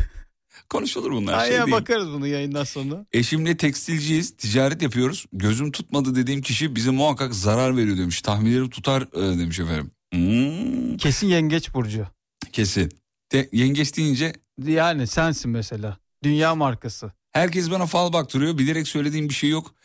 [0.69, 1.33] konuşulur bunlar.
[1.37, 1.77] Ay şey ya değil.
[1.77, 3.05] bakarız bunu yayından sonra.
[3.11, 5.25] Eşimle tekstilciyiz, ticaret yapıyoruz.
[5.33, 8.21] Gözüm tutmadı dediğim kişi bize muhakkak zarar veriyor demiş.
[8.21, 9.91] Tahminleri tutar e, demiş efendim.
[10.13, 12.07] Hmm, Kesin yengeç burcu.
[12.51, 12.91] kesin.
[13.31, 14.33] De, yengeç deyince
[14.65, 15.97] Yani sensin mesela.
[16.23, 17.11] Dünya markası.
[17.31, 18.57] herkes bana fal baktırıyor.
[18.57, 19.75] Bilerek söylediğim bir şey yok.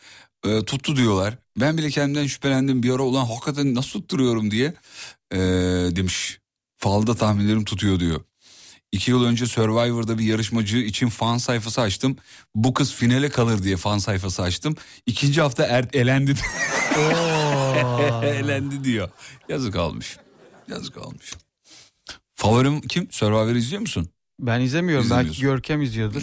[0.45, 1.37] E, tuttu diyorlar.
[1.59, 4.73] Ben bile kendimden şüphelendim bir ara ulan hakikaten nasıl tutturuyorum diye
[5.31, 5.37] e,
[5.95, 6.39] demiş.
[6.77, 8.21] Falda tahminlerim tutuyor diyor.
[8.91, 12.17] İki yıl önce Survivor'da bir yarışmacı için fan sayfası açtım.
[12.55, 14.75] Bu kız finale kalır diye fan sayfası açtım.
[15.05, 16.35] İkinci hafta er, elendi.
[18.25, 19.09] elendi diyor.
[19.49, 20.17] Yazık olmuş.
[20.67, 21.33] Yazık olmuş.
[22.33, 23.07] Favorim kim?
[23.11, 24.09] Survivor izliyor musun?
[24.39, 25.09] Ben izlemiyorum.
[25.09, 25.41] Belki.
[25.41, 26.21] Görkem izliyordur.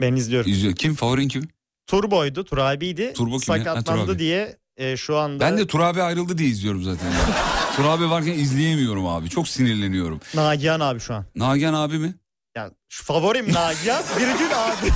[0.00, 0.50] Ben izliyorum.
[0.50, 0.74] İzliyor.
[0.74, 0.94] Kim?
[0.94, 1.48] Favorin kim?
[1.86, 3.12] Turbo'ydu, Turabi'ydi.
[3.12, 3.60] Turbo kim ya?
[3.60, 4.18] Ha, Sakatlandı Turabi.
[4.18, 7.10] diye e, şu anda Ben de Turabi ayrıldı diye izliyorum zaten.
[7.10, 7.18] ya.
[7.76, 9.28] Turabi varken izleyemiyorum abi.
[9.28, 10.20] Çok sinirleniyorum.
[10.34, 11.24] Nagihan abi şu an.
[11.36, 12.14] Nagihan abi mi?
[12.56, 14.90] Yani şu favorim Nagihan, Virgül abi.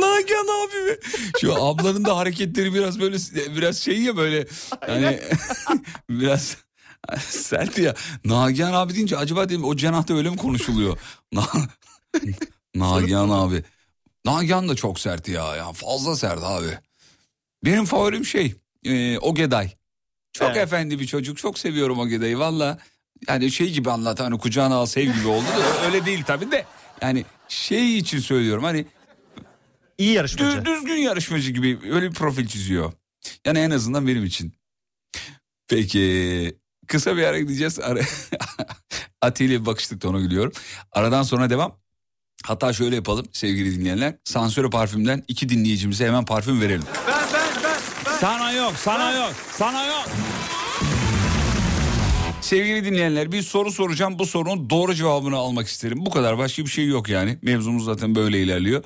[0.00, 0.96] Nagihan abi mi?
[1.40, 3.16] Şu ablanın da hareketleri biraz böyle
[3.56, 4.46] biraz şey ya böyle
[4.80, 5.20] hani
[6.10, 6.56] biraz
[7.20, 7.94] sert ya.
[8.24, 10.98] Nagihan abi deyince acaba dedim o cenahta öyle mi konuşuluyor?
[11.32, 11.46] Na
[12.74, 13.64] Nagihan abi.
[14.24, 15.56] Nagihan da çok sert ya.
[15.56, 16.78] ya fazla sert abi.
[17.64, 19.70] Benim favorim şey e, Ogeday.
[20.32, 20.56] Çok Evet.
[20.62, 21.38] efendi bir çocuk.
[21.38, 22.78] Çok seviyorum Ogeday'ı valla.
[23.28, 26.66] Yani şey gibi anlat hani kucağına al sev gibi oldu da öyle değil tabii de.
[27.02, 28.86] Yani şey için söylüyorum hani
[29.98, 30.58] İyi yarışmacı.
[30.58, 32.92] Dü- düzgün yarışmacı gibi öyle bir profil çiziyor.
[33.46, 34.52] Yani en azından benim için.
[35.68, 36.54] Peki
[36.92, 37.78] kısa bir ara gideceğiz.
[39.40, 40.52] Bir bakıştık da ona gülüyorum.
[40.92, 41.76] Aradan sonra devam.
[42.44, 44.14] Hatta şöyle yapalım sevgili dinleyenler.
[44.24, 46.84] Sansöre parfümden iki dinleyicimize hemen parfüm verelim.
[48.20, 50.08] Sana yok, sana yok, sana yok.
[52.40, 54.18] Sevgili dinleyenler bir soru soracağım.
[54.18, 56.06] Bu sorunun doğru cevabını almak isterim.
[56.06, 57.38] Bu kadar başka bir şey yok yani.
[57.42, 58.84] Mevzumuz zaten böyle ilerliyor.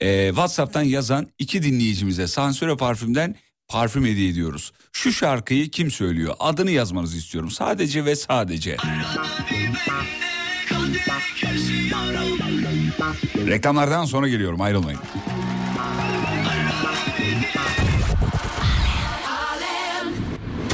[0.00, 3.36] Ee, WhatsApp'tan yazan iki dinleyicimize Sansöre Parfüm'den
[3.74, 4.72] parfüm hediye ediyoruz.
[4.92, 6.34] Şu şarkıyı kim söylüyor?
[6.40, 7.50] Adını yazmanızı istiyorum.
[7.50, 8.76] Sadece ve sadece.
[13.46, 15.00] Reklamlardan sonra geliyorum ayrılmayın.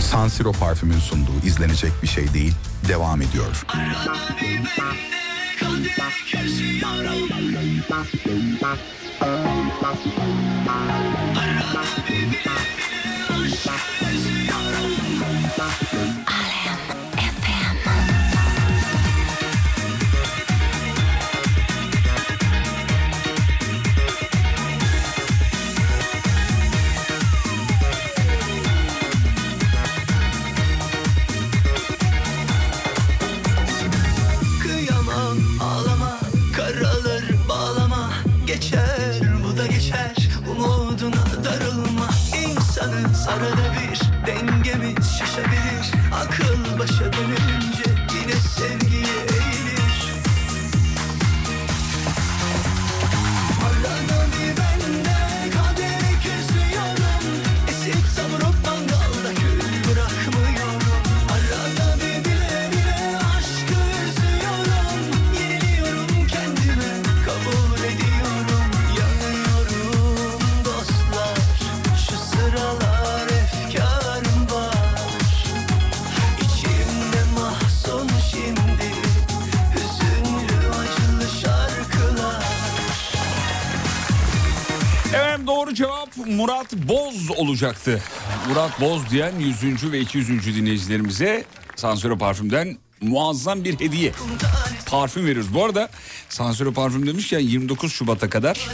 [0.00, 2.54] San Siro parfümün sunduğu izlenecek bir şey değil
[2.88, 3.64] devam ediyor.
[3.68, 4.16] Kıyamam
[15.92, 16.09] Yeah.
[86.30, 88.02] Murat Boz olacaktı.
[88.48, 89.92] Murat Boz diyen 100.
[89.92, 90.46] ve 200.
[90.56, 91.44] dinleyicilerimize
[91.76, 94.12] Sansöre Parfüm'den muazzam bir hediye.
[94.86, 95.54] Parfüm veriyoruz.
[95.54, 95.88] Bu arada
[96.28, 98.68] Sansöre Parfüm demişken 29 Şubat'a kadar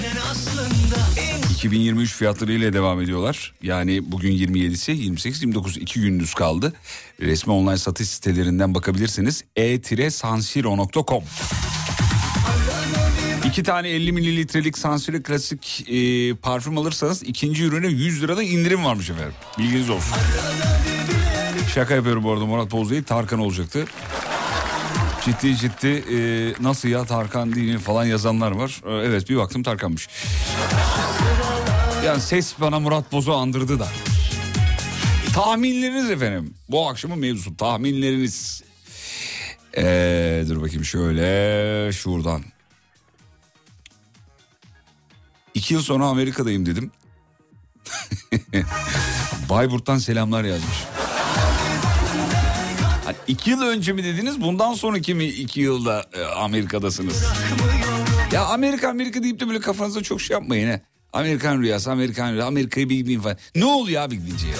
[1.50, 3.54] 2023 fiyatlarıyla devam ediyorlar.
[3.62, 6.72] Yani bugün 27'si 28 29 2 gündüz kaldı.
[7.20, 9.44] Resmi online satış sitelerinden bakabilirsiniz.
[9.56, 11.24] e-sansiro.com
[13.46, 19.10] İki tane 50 mililitrelik Sansire klasik e, parfüm alırsanız ikinci ürüne 100 lirada indirim varmış
[19.10, 19.32] efendim.
[19.58, 20.16] Bilginiz olsun.
[21.74, 23.84] Şaka yapıyorum bu arada Murat Boz değil Tarkan olacaktı.
[25.24, 26.18] Ciddi ciddi e,
[26.62, 28.80] nasıl ya Tarkan değil falan yazanlar var.
[28.86, 30.08] E, evet bir baktım Tarkan'mış.
[32.06, 33.88] Yani ses bana Murat Boz'u andırdı da.
[35.34, 36.54] Tahminleriniz efendim.
[36.68, 38.62] Bu akşamın mevzusu tahminleriniz.
[39.76, 42.42] Ee, dur bakayım şöyle şuradan.
[45.56, 46.90] İki yıl sonra Amerika'dayım dedim.
[49.50, 50.76] Bayburt'tan selamlar yazmış.
[53.04, 57.24] Hani iki yıl önce mi dediniz bundan sonraki mi iki yılda e, Amerika'dasınız?
[58.32, 60.80] Ya Amerika Amerika deyip de böyle kafanıza çok şey yapmayın he.
[61.12, 63.36] Amerikan rüyası Amerikan rüyası Amerika'yı bir gideyim falan.
[63.54, 64.56] Ne oluyor abi gidince ya?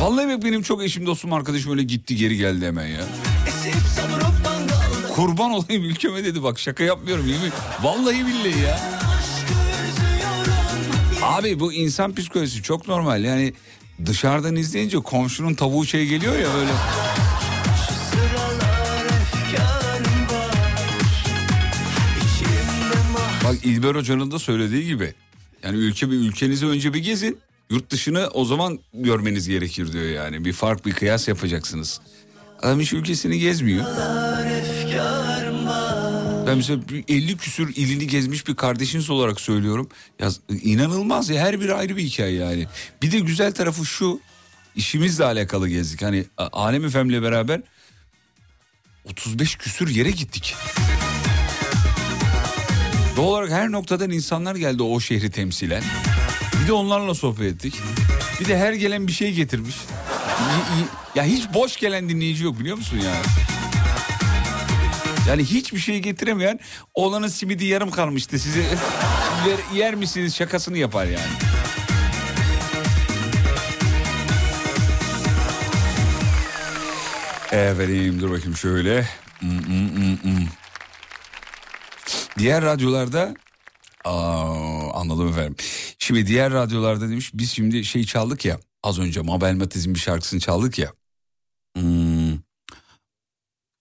[0.00, 3.04] Vallahi benim çok eşim dostum arkadaşım öyle gitti geri geldi hemen ya.
[5.14, 7.52] Kurban olayım ülkeme dedi bak şaka yapmıyorum yemin.
[7.82, 8.80] Vallahi billahi ya.
[11.22, 13.52] Abi bu insan psikolojisi çok normal yani
[14.06, 16.70] dışarıdan izleyince komşunun tavuğu şey geliyor ya böyle.
[23.44, 25.14] Bak İlber Hoca'nın da söylediği gibi.
[25.62, 27.38] Yani ülke bir ülkenizi önce bir gezin.
[27.70, 30.44] Yurt dışını o zaman görmeniz gerekir diyor yani.
[30.44, 32.00] Bir fark bir kıyas yapacaksınız.
[32.62, 33.84] Adam hiç ülkesini gezmiyor.
[36.46, 39.88] Ben mesela bir 50 küsür ilini gezmiş bir kardeşiniz olarak söylüyorum.
[40.18, 40.28] Ya
[40.62, 42.66] inanılmaz ya her biri ayrı bir hikaye yani.
[43.02, 44.20] Bir de güzel tarafı şu
[44.76, 46.02] işimizle alakalı gezdik.
[46.02, 47.60] Hani Alem Efem'le beraber
[49.04, 50.54] 35 küsür yere gittik.
[53.16, 55.82] Doğal olarak her noktadan insanlar geldi o şehri temsilen.
[56.62, 57.74] Bir de onlarla sohbet ettik.
[58.40, 59.76] Bir de her gelen bir şey getirmiş.
[61.14, 63.14] Ya hiç boş gelen dinleyici yok biliyor musun ya?
[65.28, 66.60] Yani hiçbir şey getiremeyen
[66.94, 68.60] oğlanın simidi yarım kalmıştı size
[69.46, 71.32] ver- yer misiniz şakasını yapar yani.
[77.52, 79.08] Efendim dur bakayım şöyle.
[79.38, 80.46] Hmm, hmm, hmm.
[82.38, 83.34] Diğer radyolarda
[84.04, 85.56] Aa, anladım efendim.
[85.98, 90.40] Şimdi diğer radyolarda demiş biz şimdi şey çaldık ya az önce Mabel Matiz'in bir şarkısını
[90.40, 90.92] çaldık ya.
[91.76, 92.32] Hmm,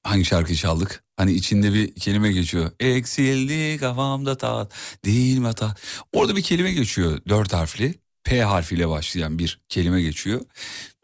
[0.03, 1.03] hangi şarkıyı çaldık?
[1.17, 2.71] Hani içinde bir kelime geçiyor.
[2.79, 4.73] Eksildi kafamda tat
[5.05, 5.81] değil mi tat?
[6.13, 7.95] Orada bir kelime geçiyor dört harfli.
[8.23, 10.41] P harfiyle başlayan bir kelime geçiyor.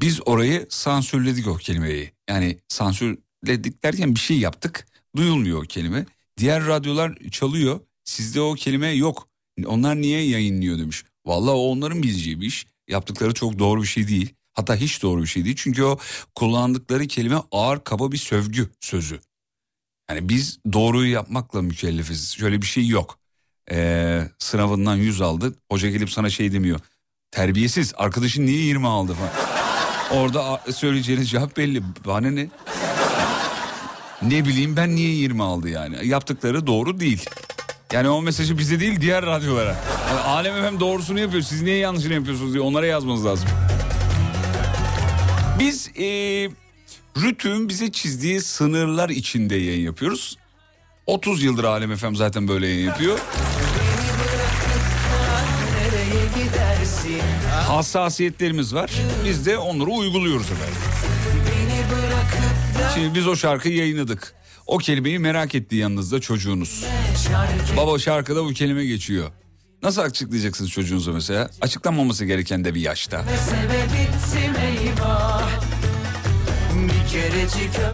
[0.01, 2.11] Biz orayı sansürledik o kelimeyi.
[2.29, 4.87] Yani sansürledik derken bir şey yaptık.
[5.15, 6.05] Duyulmuyor o kelime.
[6.37, 7.79] Diğer radyolar çalıyor.
[8.03, 9.27] Sizde o kelime yok.
[9.65, 11.03] Onlar niye yayınlıyor demiş.
[11.25, 12.65] Vallahi o onların bileceği bir iş.
[12.87, 14.33] Yaptıkları çok doğru bir şey değil.
[14.53, 15.55] Hatta hiç doğru bir şey değil.
[15.59, 15.99] Çünkü o
[16.35, 19.19] kullandıkları kelime ağır kaba bir sövgü sözü.
[20.09, 22.31] Yani biz doğruyu yapmakla mükellefiz.
[22.31, 23.19] Şöyle bir şey yok.
[23.71, 25.55] Ee, sınavından 100 aldın.
[25.71, 26.79] Hoca gelip sana şey demiyor.
[27.31, 29.31] Terbiyesiz arkadaşın niye 20 aldı falan.
[30.21, 31.83] Orada söyleyeceğiniz cevap belli.
[32.05, 32.47] Bana ne?
[34.21, 36.07] Ne bileyim ben niye 20 aldı yani.
[36.07, 37.25] Yaptıkları doğru değil.
[37.93, 39.75] Yani o mesajı bize değil diğer radyolara.
[40.09, 41.43] Yani Alem FM doğrusunu yapıyor.
[41.43, 43.49] Siz niye yanlışını yapıyorsunuz diye onlara yazmanız lazım.
[45.59, 46.05] Biz e,
[47.17, 50.37] Rütü'nün bize çizdiği sınırlar içinde yayın yapıyoruz.
[51.05, 53.19] 30 yıldır Alem FM zaten böyle yayın yapıyor.
[57.67, 58.91] Hassasiyetlerimiz var.
[59.25, 60.75] Biz de onları uyguluyoruz efendim.
[62.93, 64.33] Şimdi biz o şarkıyı yayınladık.
[64.67, 66.85] O kelimeyi merak etti yanınızda çocuğunuz.
[67.77, 69.31] Baba şarkıda bu kelime geçiyor.
[69.83, 71.49] Nasıl açıklayacaksınız çocuğunuza mesela?
[71.61, 73.23] Açıklanmaması gereken de bir yaşta.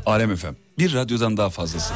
[0.06, 0.56] Alem efem.
[0.80, 1.94] Bir radyodan daha fazlası.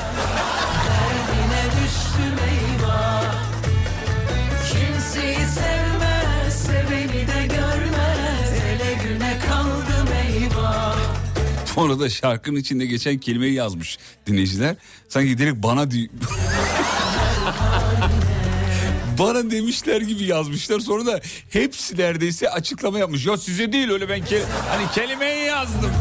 [11.65, 14.75] Sonra da şarkının içinde geçen kelimeyi yazmış dinleyiciler.
[15.09, 16.09] Sanki direkt bana di-
[19.19, 20.79] bana demişler gibi yazmışlar.
[20.79, 23.25] Sonra da hepsi neredeyse açıklama yapmış.
[23.25, 25.91] Ya size değil öyle ben ke- hani kelimeyi yazdım.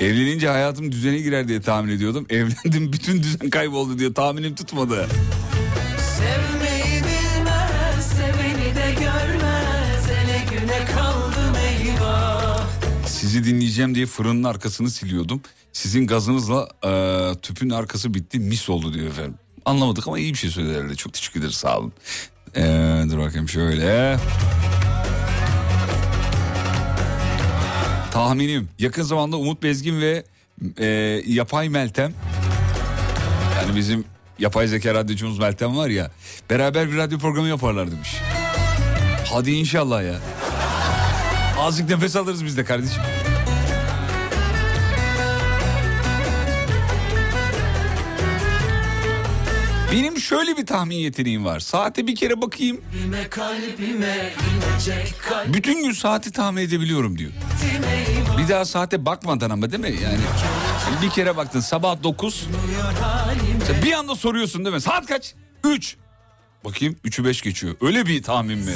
[0.00, 2.26] Evlenince hayatım düzene girer diye tahmin ediyordum.
[2.30, 5.06] Evlendim bütün düzen kayboldu diye tahminim tutmadı.
[13.06, 15.40] Sizi dinleyeceğim diye fırının arkasını siliyordum.
[15.72, 16.90] Sizin gazınızla e,
[17.40, 19.34] tüpün arkası bitti mis oldu diyor efendim.
[19.64, 20.94] Anlamadık ama iyi bir şey söyledi herhalde.
[20.94, 21.92] Çok teşekkür ederiz sağ olun.
[22.56, 22.62] E,
[23.10, 24.18] dur bakayım şöyle.
[28.10, 30.24] Tahminim yakın zamanda Umut Bezgin ve
[30.78, 30.86] e,
[31.26, 32.12] Yapay Meltem
[33.60, 34.04] yani bizim
[34.38, 36.10] yapay zeka radyocumuz Meltem var ya
[36.50, 38.16] beraber bir radyo programı yaparlar demiş.
[39.32, 40.14] Hadi inşallah ya.
[41.58, 43.02] Azıcık nefes alırız biz de kardeşim.
[49.92, 51.60] Benim şöyle bir tahmin yeteneğim var.
[51.60, 52.80] Saate bir kere bakayım.
[55.46, 57.30] Bütün gün saati tahmin edebiliyorum diyor.
[58.38, 59.94] Bir daha saate bakmadan ama değil mi?
[60.02, 60.18] Yani
[61.02, 62.46] bir kere baktın sabah 9.
[63.66, 64.80] Sen bir anda soruyorsun değil mi?
[64.80, 65.34] Saat kaç?
[65.64, 65.96] 3.
[66.64, 67.74] Bakayım 3'ü 5 geçiyor.
[67.80, 68.72] Öyle bir tahmin mi?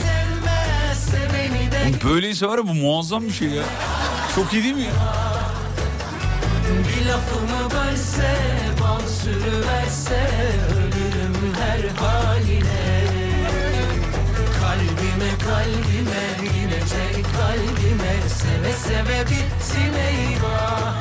[2.04, 3.62] Böyleyse var ya bu muazzam bir şey ya.
[4.34, 4.86] Çok iyi değil mi?
[6.88, 8.36] Bir lafımı bölse,
[8.80, 10.30] bal sürüverse
[11.74, 13.04] her haline
[14.60, 16.24] Kalbime kalbime
[16.58, 20.94] inecek kalbime Seve seve bittim eyvah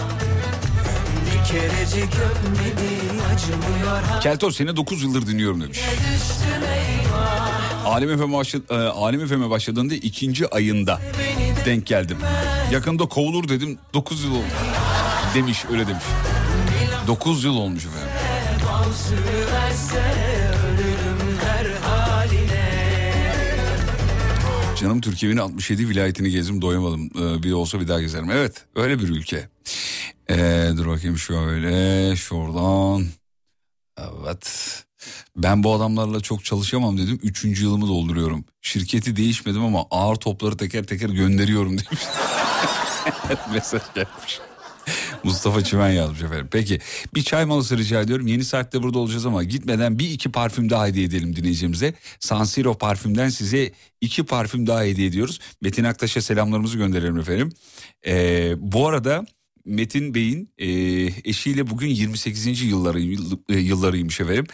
[1.25, 5.79] Bir kerecik öpmedi acımıyor ha Kelto seni 9 yıldır dinliyorum demiş.
[7.85, 8.63] Alem FM'e başladı,
[9.23, 10.99] e, FM'e başladığında ikinci ayında
[11.65, 12.17] denk geldim.
[12.71, 14.43] Yakında kovulur dedim 9 yıl oldu.
[15.35, 16.03] Demiş öyle demiş.
[17.07, 18.09] 9 yıl olmuş efendim.
[24.83, 27.09] Canım Türkiye'nin 67 vilayetini gezdim doyamadım.
[27.15, 28.31] Ee, bir olsa bir daha gezerim.
[28.31, 29.49] Evet öyle bir ülke.
[30.29, 33.05] Ee, dur bakayım şöyle şuradan.
[33.97, 34.83] Evet.
[35.35, 37.19] Ben bu adamlarla çok çalışamam dedim.
[37.23, 38.45] Üçüncü yılımı dolduruyorum.
[38.61, 42.03] Şirketi değişmedim ama ağır topları teker teker gönderiyorum demiş.
[43.53, 44.39] Mesaj gelmiş.
[45.23, 46.47] Mustafa Çimen yazmış efendim.
[46.51, 46.79] Peki
[47.15, 48.27] bir çay molası rica ediyorum.
[48.27, 51.93] Yeni saatte burada olacağız ama gitmeden bir iki parfüm daha hediye edelim dinleyicimize.
[52.19, 53.71] San Siro parfümden size
[54.01, 55.39] iki parfüm daha hediye ediyoruz.
[55.61, 57.49] Metin Aktaş'a selamlarımızı gönderelim efendim.
[58.07, 59.25] Ee, bu arada
[59.65, 60.67] Metin Bey'in e,
[61.29, 62.61] eşiyle bugün 28.
[62.61, 63.01] yılları
[63.49, 64.45] e, yıllarıymış efendim.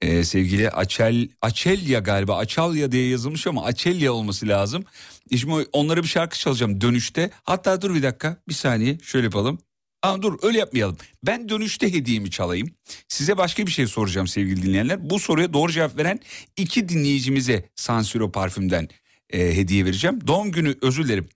[0.00, 4.84] Ee, sevgili Açel Açelya galiba Açalya diye yazılmış ama Açelya olması lazım.
[5.36, 7.30] Şimdi onlara bir şarkı çalacağım dönüşte.
[7.44, 9.58] Hatta dur bir dakika bir saniye şöyle yapalım.
[10.06, 10.96] Aa, dur öyle yapmayalım.
[11.22, 12.70] Ben dönüşte hediyemi çalayım.
[13.08, 15.10] Size başka bir şey soracağım sevgili dinleyenler.
[15.10, 16.20] Bu soruya doğru cevap veren
[16.56, 18.88] iki dinleyicimize Sansiro parfümden
[19.30, 20.26] e, hediye vereceğim.
[20.26, 21.28] Doğum günü özür dilerim.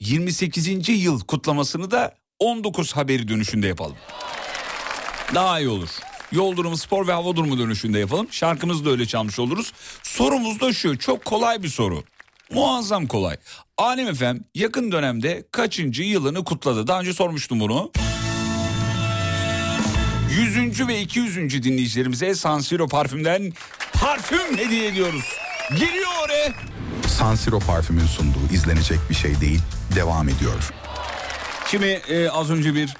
[0.00, 0.88] 28.
[0.88, 3.96] yıl kutlamasını da 19 haberi dönüşünde yapalım.
[5.34, 5.88] Daha iyi olur.
[6.32, 8.28] Yol durumu spor ve hava durumu dönüşünde yapalım.
[8.30, 9.72] Şarkımızı da öyle çalmış oluruz.
[10.02, 12.04] Sorumuz da şu çok kolay bir soru.
[12.50, 13.36] Muazzam kolay.
[13.78, 16.86] Alem Efem yakın dönemde kaçıncı yılını kutladı?
[16.86, 17.92] Daha önce sormuştum bunu.
[20.30, 20.88] 100.
[20.88, 21.62] ve 200.
[21.62, 23.52] dinleyicilerimize San Siro parfümden
[23.92, 25.24] parfüm hediye ediyoruz.
[25.70, 26.52] Geliyor oraya.
[27.08, 29.60] San Siro parfümün sunduğu izlenecek bir şey değil
[29.94, 30.72] devam ediyor.
[31.70, 32.96] Şimdi e, az önce bir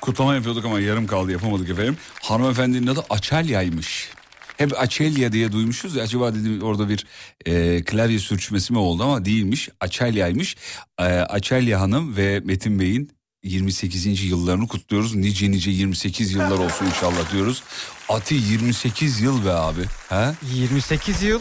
[0.00, 1.96] kutlama yapıyorduk ama yarım kaldı yapamadık efendim.
[2.22, 4.10] Hanımefendinin adı Açelya'ymış.
[4.58, 7.06] Hep Açelya diye duymuşuz ya acaba dedim orada bir
[7.46, 9.68] e, klavye sürçmesi mi oldu ama değilmiş.
[9.80, 10.56] Açelya'ymış.
[10.98, 13.10] E, Açelya Hanım ve Metin Bey'in
[13.44, 14.24] 28.
[14.24, 15.14] yıllarını kutluyoruz.
[15.14, 17.62] Nice nice 28 yıllar olsun inşallah diyoruz.
[18.08, 19.80] Ati 28 yıl be abi.
[20.08, 20.32] He?
[20.54, 21.40] 28 yıl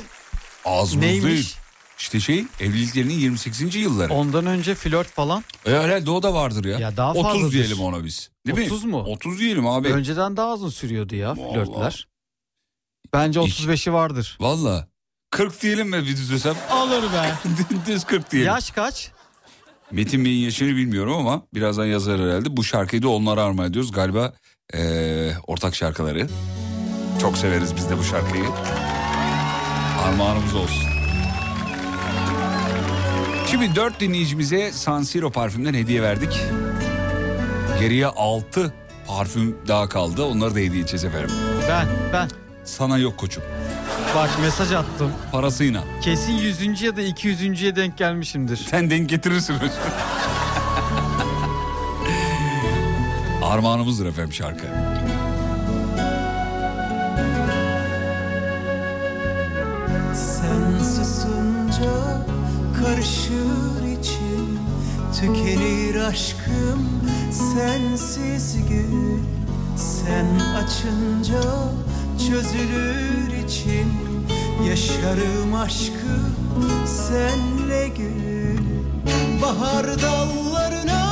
[0.65, 1.23] Az Neymiş?
[1.25, 1.55] değil.
[1.99, 3.75] İşte şey evliliklerinin 28.
[3.75, 4.13] yılları.
[4.13, 5.43] ondan önce flört falan.
[5.65, 6.79] E, herhalde o da vardır ya.
[6.79, 7.51] Ya daha 30 fazladır.
[7.51, 8.29] diyelim ona biz.
[8.47, 8.91] Değil 30 mi?
[8.91, 8.97] mu?
[9.03, 9.87] 30 diyelim abi.
[9.87, 11.53] Önceden daha uzun sürüyordu ya Vallahi.
[11.65, 12.07] flörtler.
[13.13, 13.59] Bence Hiç.
[13.59, 14.37] 35'i vardır.
[14.41, 14.87] Valla.
[15.31, 16.55] 40 diyelim mi bir düz desem?
[16.73, 17.33] Olur be.
[17.87, 18.47] düz 40 diyelim.
[18.51, 19.11] Yaş kaç?
[19.91, 22.57] Metin Bey'in yaşını bilmiyorum ama birazdan yazar herhalde.
[22.57, 23.91] Bu şarkıyı da onlara armağan ediyoruz.
[23.91, 24.33] Galiba
[24.73, 26.27] eee, ortak şarkıları.
[27.21, 28.45] Çok severiz biz de bu şarkıyı.
[30.03, 30.83] Armağanımız olsun.
[33.51, 36.39] Şimdi dört dinleyicimize San Siro parfümden hediye verdik.
[37.79, 38.73] Geriye altı
[39.07, 40.23] parfüm daha kaldı.
[40.23, 41.31] Onları da hediye edeceğiz efendim.
[41.69, 42.29] Ben, ben.
[42.67, 43.43] Sana yok koçum.
[44.15, 45.11] Bak mesaj attım.
[45.31, 45.83] Parasıyla.
[46.01, 46.81] Kesin 100.
[46.81, 48.57] ya da 200.ye denk gelmişimdir.
[48.57, 49.55] Sen denk getirirsin.
[53.43, 54.65] Armağanımızdır efendim şarkı.
[60.15, 62.25] Sen susunca
[62.83, 64.59] karışır içim
[65.19, 66.89] Tükenir aşkım
[67.31, 69.19] sensiz gül
[69.77, 71.41] Sen açınca
[72.17, 73.93] çözülür içim
[74.69, 76.35] Yaşarım aşkım
[76.85, 78.57] senle gül
[79.41, 81.06] Bahar dallarına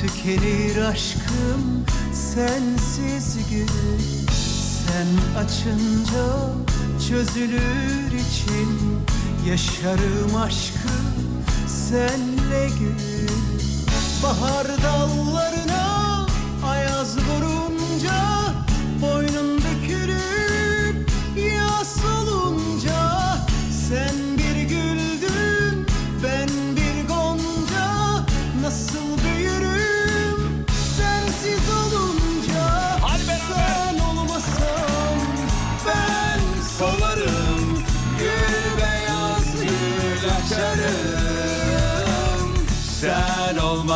[0.00, 3.66] Tükenir aşkım sensiz gül
[4.86, 6.26] Sen açınca
[7.08, 9.00] çözülür içim
[9.48, 13.28] Yaşarım aşkım senle gül
[14.22, 16.26] Bahar dallarına
[16.66, 17.45] ayaz vurunca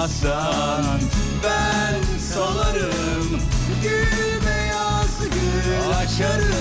[0.00, 1.00] Olmasan
[1.44, 3.40] ben solarım
[3.82, 6.59] Gül beyaz gül açarım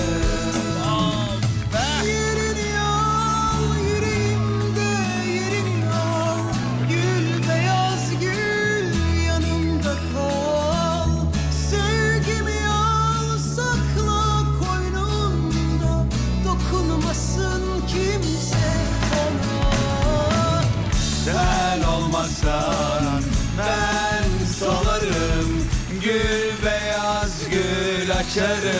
[28.40, 28.70] gül açarım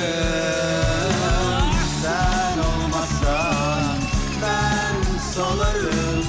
[2.02, 3.98] Sen olmasan
[4.42, 6.24] ben solarım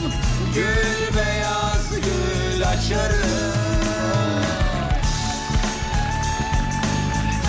[0.55, 3.51] Gül beyaz gül açarım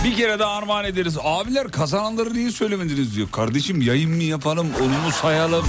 [0.04, 1.16] Bir kere daha armağan ederiz.
[1.22, 3.30] Abiler kazananları niye söylemediniz diyor.
[3.30, 5.66] Kardeşim yayın mı yapalım onu mu sayalım?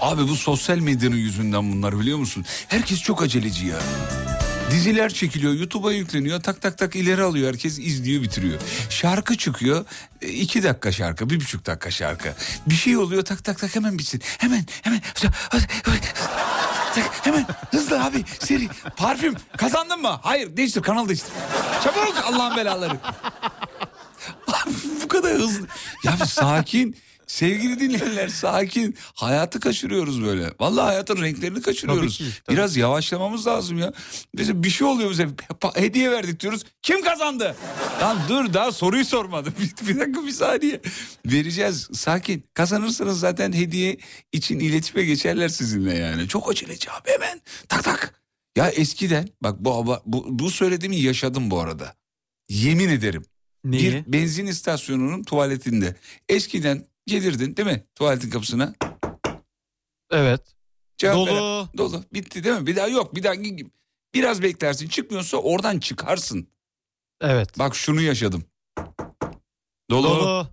[0.00, 2.44] Abi bu sosyal medyanın yüzünden bunlar biliyor musun?
[2.68, 3.78] Herkes çok aceleci ya.
[4.70, 8.60] Diziler çekiliyor, YouTube'a yükleniyor, tak tak tak ileri alıyor, herkes izliyor, bitiriyor.
[8.90, 9.84] Şarkı çıkıyor,
[10.22, 12.34] e, iki dakika şarkı, bir buçuk dakika şarkı.
[12.66, 14.22] Bir şey oluyor, tak tak tak hemen bitsin.
[14.38, 15.00] Hemen, hemen,
[17.24, 20.18] hemen, hızlı abi, seri, parfüm, kazandın mı?
[20.22, 21.32] Hayır, değiştir, kanal değiştir.
[21.84, 22.98] Çabuk Allah'ın belaları.
[25.08, 25.66] kadar hızlı.
[26.04, 26.96] Ya sakin.
[27.28, 28.96] Sevgili dinleyenler sakin.
[29.14, 30.50] Hayatı kaçırıyoruz böyle.
[30.60, 32.18] Vallahi hayatın renklerini kaçırıyoruz.
[32.18, 32.56] Tabii ki, tabii.
[32.56, 33.92] Biraz yavaşlamamız lazım ya.
[34.34, 35.28] Mesela bir şey oluyor bize.
[35.74, 36.64] Hediye verdik diyoruz.
[36.82, 37.56] Kim kazandı?
[38.02, 39.54] Lan dur daha soruyu sormadım.
[39.82, 40.80] Bir, bir dakika bir saniye.
[41.26, 41.88] Vereceğiz.
[41.92, 42.44] Sakin.
[42.54, 43.96] Kazanırsanız zaten hediye
[44.32, 46.28] için iletişime geçerler sizinle yani.
[46.28, 47.40] Çok aceleci abi hemen.
[47.68, 48.14] Tak tak.
[48.56, 51.94] Ya eskiden bak bu, bu, bu söylediğimi yaşadım bu arada.
[52.48, 53.24] Yemin ederim.
[53.64, 53.92] Neyi?
[54.06, 55.96] Bir benzin istasyonunun tuvaletinde.
[56.28, 58.74] Eskiden gelirdin değil mi tuvaletin kapısına?
[60.10, 60.40] Evet.
[60.98, 61.30] Cevap Dolu.
[61.30, 62.04] veren- dolu.
[62.12, 62.66] Bitti değil mi?
[62.66, 63.14] Bir daha yok.
[63.14, 63.34] Bir daha
[64.14, 64.88] biraz beklersin.
[64.88, 66.48] Çıkmıyorsa oradan çıkarsın.
[67.20, 67.58] Evet.
[67.58, 68.44] Bak şunu yaşadım.
[69.90, 70.08] Dolu.
[70.08, 70.48] Dolu,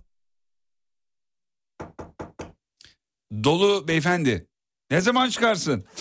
[3.44, 3.88] Dolu.
[3.88, 4.46] beyefendi.
[4.90, 5.84] Ne zaman çıkarsın?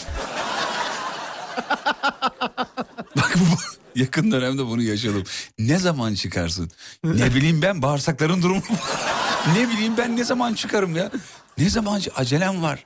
[3.17, 3.55] Bak bu
[3.99, 5.23] yakın dönemde bunu yaşadım.
[5.59, 6.71] Ne zaman çıkarsın?
[7.03, 8.61] Ne bileyim ben bağırsakların durumu.
[9.53, 11.11] Ne bileyim ben ne zaman çıkarım ya?
[11.57, 12.85] Ne zaman acelem var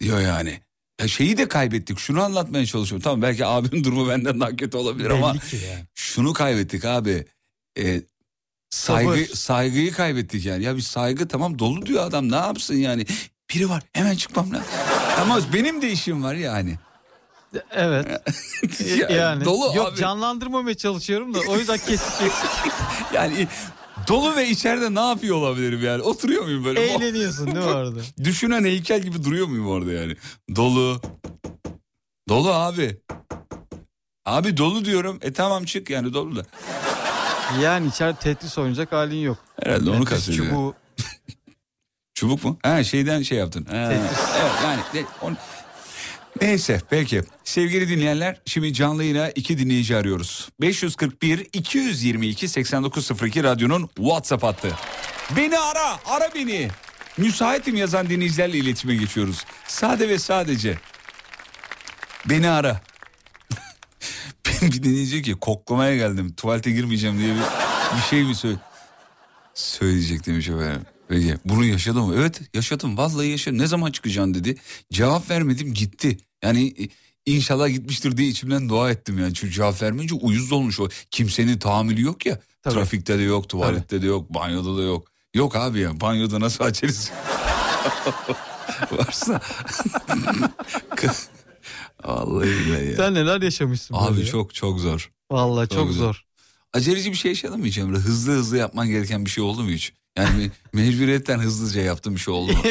[0.00, 0.60] diyor yani.
[1.00, 1.98] Ya şeyi de kaybettik.
[1.98, 3.02] Şunu anlatmaya çalışıyorum.
[3.04, 5.84] Tamam belki abimin durumu benden daha kötü olabilir ama Belli yani.
[5.94, 7.26] şunu kaybettik abi.
[7.78, 8.00] Ee,
[8.70, 9.34] saygı Sabır.
[9.36, 10.64] saygıyı kaybettik yani.
[10.64, 13.06] Ya bir saygı tamam dolu diyor adam ne yapsın yani.
[13.54, 14.66] Biri var hemen çıkmam lazım.
[15.20, 16.78] Ama benim de işim var yani.
[17.70, 18.06] Evet.
[18.98, 19.44] Ya, yani.
[19.44, 19.96] dolu Yok abi.
[19.96, 22.50] canlandırmamaya çalışıyorum da o yüzden kesik kesik.
[23.14, 23.48] Yani
[24.08, 26.02] dolu ve içeride ne yapıyor olabilirim yani?
[26.02, 26.80] Oturuyor muyum böyle?
[26.80, 28.00] Eğleniyorsun değil mi orada?
[28.24, 30.16] Düşünen heykel gibi duruyor muyum orada yani?
[30.56, 31.00] Dolu.
[32.28, 32.98] Dolu abi.
[34.24, 35.18] Abi dolu diyorum.
[35.22, 36.42] E tamam çık yani dolu da.
[37.62, 39.38] Yani içeride Tetris oynayacak halin yok.
[39.62, 40.46] Herhalde onu kastediyor.
[40.46, 40.74] çubuğu.
[42.14, 42.58] Çubuk mu?
[42.62, 43.64] Ha şeyden şey yaptın.
[43.64, 44.10] Ha, evet
[44.64, 45.36] yani ne- on-
[46.40, 47.22] Neyse peki.
[47.44, 50.48] Sevgili dinleyenler şimdi canlı yayına iki dinleyici arıyoruz.
[50.60, 54.68] 541 222 8902 radyonun WhatsApp hattı.
[55.36, 56.68] Beni ara, ara beni.
[57.16, 59.44] Müsaitim yazan dinleyicilerle iletişime geçiyoruz.
[59.66, 60.78] Sade ve sadece.
[62.26, 62.80] Beni ara.
[64.62, 66.34] Bir dinleyici ki koklamaya geldim.
[66.34, 67.40] Tuvalete girmeyeceğim diye bir,
[67.96, 68.56] bir şey mi söyle
[69.54, 70.86] söyleyecek demiş efendim.
[71.08, 72.14] Peki bunu yaşadım mı?
[72.18, 73.58] Evet yaşadım vallahi yaşadım.
[73.58, 74.56] Ne zaman çıkacaksın dedi.
[74.92, 76.16] Cevap vermedim gitti.
[76.42, 76.88] Yani e,
[77.32, 79.34] inşallah gitmiştir diye içimden dua ettim yani.
[79.34, 80.88] Çünkü cevap vermeyince uyuz olmuş o.
[81.10, 82.40] Kimsenin tahammülü yok ya.
[82.62, 82.74] Tabii.
[82.74, 85.08] Trafikte de yok, tuvalette de yok, banyoda da yok.
[85.34, 87.10] Yok abi ya banyoda nasıl açarız?
[88.92, 89.40] Varsa.
[92.04, 92.96] Vallahi ya.
[92.96, 94.26] Sen neler yaşamışsın böyle Abi ya?
[94.26, 95.10] çok çok zor.
[95.30, 96.02] Vallahi Çok çok güzel.
[96.04, 96.24] zor.
[96.72, 97.96] Aceleci bir şey yaşadın mı hiç Emre?
[97.96, 99.92] Hızlı hızlı yapman gereken bir şey oldu mu hiç?
[100.18, 102.52] Yani me- mecburiyetten hızlıca yaptığın bir şey oldu?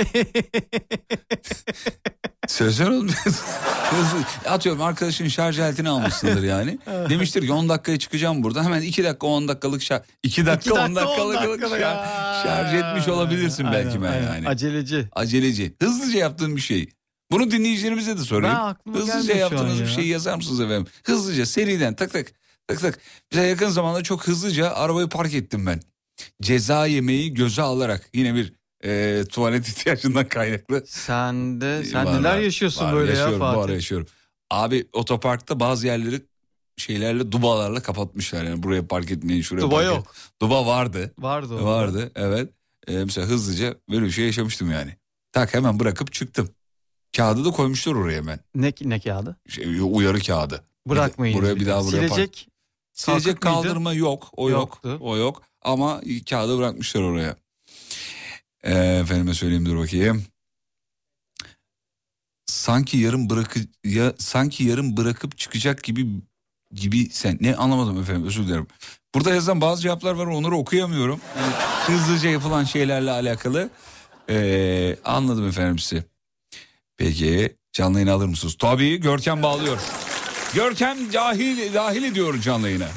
[2.47, 3.15] Sözler olmuyor.
[4.49, 6.79] Atıyorum arkadaşın şarj aletini almışsındır yani.
[7.09, 8.63] Demiştir ki 10 dakikaya çıkacağım buradan.
[8.63, 10.01] Hemen 2 dakika 10 dakikalık şarj...
[10.23, 12.41] 2 dakika, İki 10 dakikalık dakikalı şarj, ya.
[12.43, 14.33] şarj etmiş olabilirsin belki Aynen, ben aynen.
[14.33, 14.47] yani.
[14.47, 15.07] Aceleci.
[15.11, 15.75] Aceleci.
[15.81, 16.89] Hızlıca yaptığın bir şey.
[17.31, 18.57] Bunu dinleyicilerimize de sorayım.
[18.87, 19.87] Ben Hızlıca yaptığınız an bir ya.
[19.95, 20.87] şey yazar mısınız efendim?
[21.03, 22.27] Hızlıca seriden tak tak
[22.67, 22.99] tak tak.
[23.31, 25.81] Bize yakın zamanda çok hızlıca arabayı park ettim ben.
[26.41, 28.53] Ceza yemeği göze alarak yine bir
[28.83, 30.83] e, tuvalet ihtiyacından kaynaklı.
[30.87, 33.73] Sen de sen Var, neler yaşıyorsun var, böyle yaşıyorum, ya Bu ara Fatih?
[33.73, 34.07] yaşıyorum.
[34.51, 36.21] Abi otoparkta bazı yerleri
[36.77, 40.15] şeylerle dubalarla kapatmışlar yani buraya park etmeyin şuraya Duba park et- yok.
[40.41, 41.13] Duba vardı.
[41.19, 41.65] Vardı o.
[41.65, 42.49] Vardı evet.
[42.87, 44.95] Ee, mesela hızlıca böyle bir şey yaşamıştım yani.
[45.31, 46.49] Tak hemen bırakıp çıktım.
[47.17, 48.39] Kağıdı da koymuşlar oraya hemen.
[48.55, 49.37] Ne, ne kağıdı?
[49.49, 50.63] Şey, uyarı kağıdı.
[50.87, 51.37] Bırakmayın.
[51.37, 52.47] buraya bir daha buraya park- Silecek.
[52.93, 53.67] Silecek kalkık mıydı?
[53.67, 54.29] kaldırma yok.
[54.37, 54.89] O Yoktu.
[54.89, 55.01] yok.
[55.01, 55.41] O yok.
[55.63, 57.35] Ama kağıdı bırakmışlar oraya.
[58.63, 60.23] Ee, efendime söyleyeyim dur bakayım.
[62.45, 66.07] Sanki yarım bırakı ya sanki yarım bırakıp çıkacak gibi
[66.71, 68.67] gibi sen ne anlamadım efendim özür dilerim.
[69.15, 71.21] Burada yazan bazı cevaplar var onları okuyamıyorum.
[71.37, 71.53] Yani
[71.85, 73.69] hızlıca yapılan şeylerle alakalı.
[74.29, 76.03] Ee, anladım efendim sizi.
[76.97, 78.55] Peki canlı yayını alır mısınız?
[78.59, 79.79] Tabii Görkem bağlıyor.
[80.53, 82.87] Görkem dahil, dahil ediyor canlı yayına.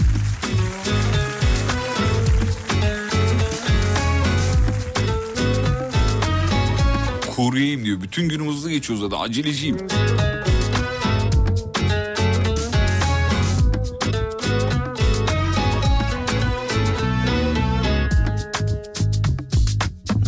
[7.37, 8.01] Kuryeyim diyor.
[8.01, 9.16] Bütün günüm hızlı geçiyor zaten.
[9.16, 9.76] Aceleciyim.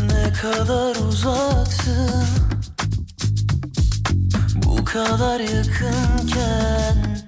[0.06, 2.24] Ne kadar uzaksın
[4.64, 7.18] Bu kadar yakınken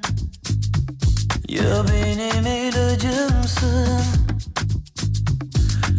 [1.48, 4.02] Ya benim ilacımsın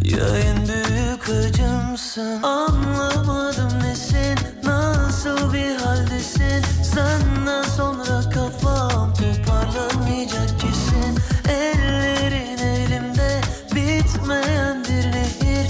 [0.04, 6.64] Ya en büyük acımsın Anlamadım nesin Nasıl bir haldesin?
[6.84, 11.20] Senden sonra kafam Toparlanmayacak kesin.
[11.50, 13.42] Ellerin elimde
[13.76, 15.68] Bitmeyen bir nehir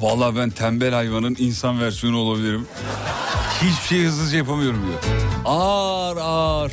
[0.00, 2.66] Vallahi ben tembel hayvanın insan versiyonu olabilirim.
[3.62, 4.98] Hiçbir şey hızlıca yapamıyorum diyor.
[5.44, 6.72] Ağır ağır.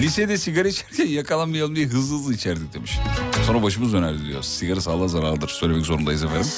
[0.00, 2.98] Lisede sigara içerken yakalanmayalım diye hızlı hızlı içerdik demiş.
[3.46, 4.42] Sonra başımız dönerdi diyor.
[4.42, 5.48] Sigara sağlığa zararlıdır.
[5.48, 6.48] Söylemek zorundayız efendim.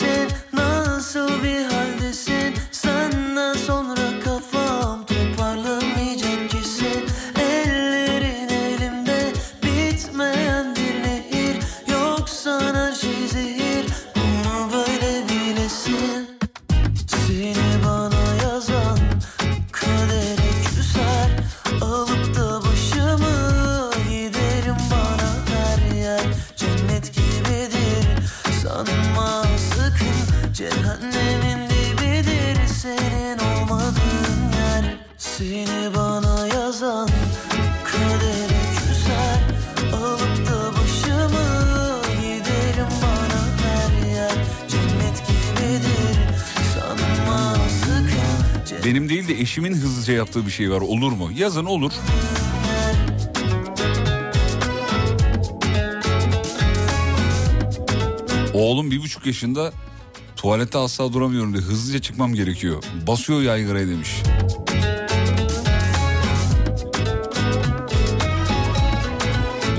[50.08, 50.80] Hızlıca yaptığı bir şey var.
[50.80, 51.30] Olur mu?
[51.36, 51.92] Yazın olur.
[58.54, 59.72] Oğlum bir buçuk yaşında
[60.36, 62.82] tuvalette asla duramıyorum diye hızlıca çıkmam gerekiyor.
[63.06, 64.10] Basıyor yaygaraya demiş.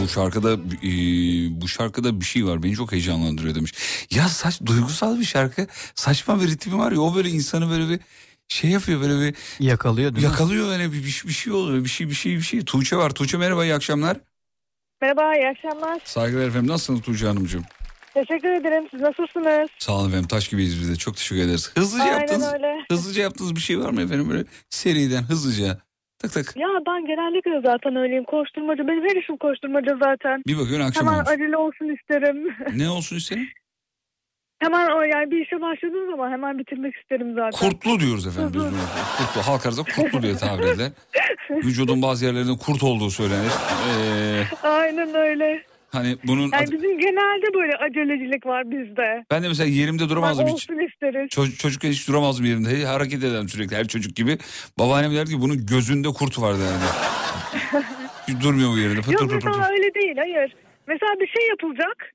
[0.01, 0.53] Bu şarkıda
[0.83, 0.91] e,
[1.61, 3.73] bu şarkıda bir şey var beni çok heyecanlandırıyor demiş.
[4.11, 7.99] Ya saç duygusal bir şarkı saçma bir ritmi var ya o böyle insanı böyle bir
[8.49, 10.31] şey yapıyor böyle bir Yakalıyor değil mi?
[10.31, 12.65] yakalıyor böyle bir, bir, bir şey oluyor bir şey bir şey bir şey.
[12.65, 14.17] Tuğçe var Tuğçe merhaba iyi akşamlar.
[15.01, 16.01] Merhaba, iyi akşamlar.
[16.03, 17.63] Saygılar efendim nasılsınız Tuğçe Hanımcığım?
[18.13, 18.87] Teşekkür ederim.
[18.91, 19.69] Siz nasılsınız?
[19.79, 21.71] Sağ olun efendim taş gibiyiz biz de çok teşekkür ederiz.
[21.77, 22.85] Hızlıca Aynen yaptığınız öyle.
[22.91, 25.77] hızlıca yaptığınız bir şey var mı efendim böyle seriden hızlıca
[26.19, 28.23] tak tak Ya ben genellikle zaten öyleyim.
[28.23, 28.87] Koşturmaca.
[28.87, 30.43] Benim her işim koşturmaca zaten.
[30.47, 31.29] bir bakıyorsun akşam Hemen olmuş.
[31.29, 32.55] acele olsun isterim.
[32.75, 33.47] Ne olsun isterim?
[34.59, 37.69] Hemen o yani bir işe başladığım zaman hemen bitirmek isterim zaten.
[37.69, 38.69] Kurtlu diyoruz efendim biz buna.
[39.17, 40.91] Kurtlu halk arasında kurtlu diye tabir edilir.
[41.49, 43.51] Vücudun bazı yerlerinde kurt olduğu söylenir.
[43.51, 45.63] Ee, Aynen öyle.
[45.91, 49.23] hani bunun Yani bizim genelde böyle acelecilik var bizde.
[49.31, 50.61] ben de mesela yerimde duramazdım Hemen hiç.
[50.63, 51.27] isteriz.
[51.29, 52.69] Ço- çocukken hiç duramazdım yerimde.
[52.69, 54.37] Hey, Hareket ederim sürekli her çocuk gibi.
[54.79, 58.43] Babaannem derdi ki bunun gözünde kurt var derdi.
[58.43, 59.01] durmuyor bu yerinde.
[59.01, 59.47] Pıtır Yok pıtır pıtır.
[59.49, 60.55] mesela öyle değil hayır.
[60.87, 62.11] Mesela bir şey yapılacak.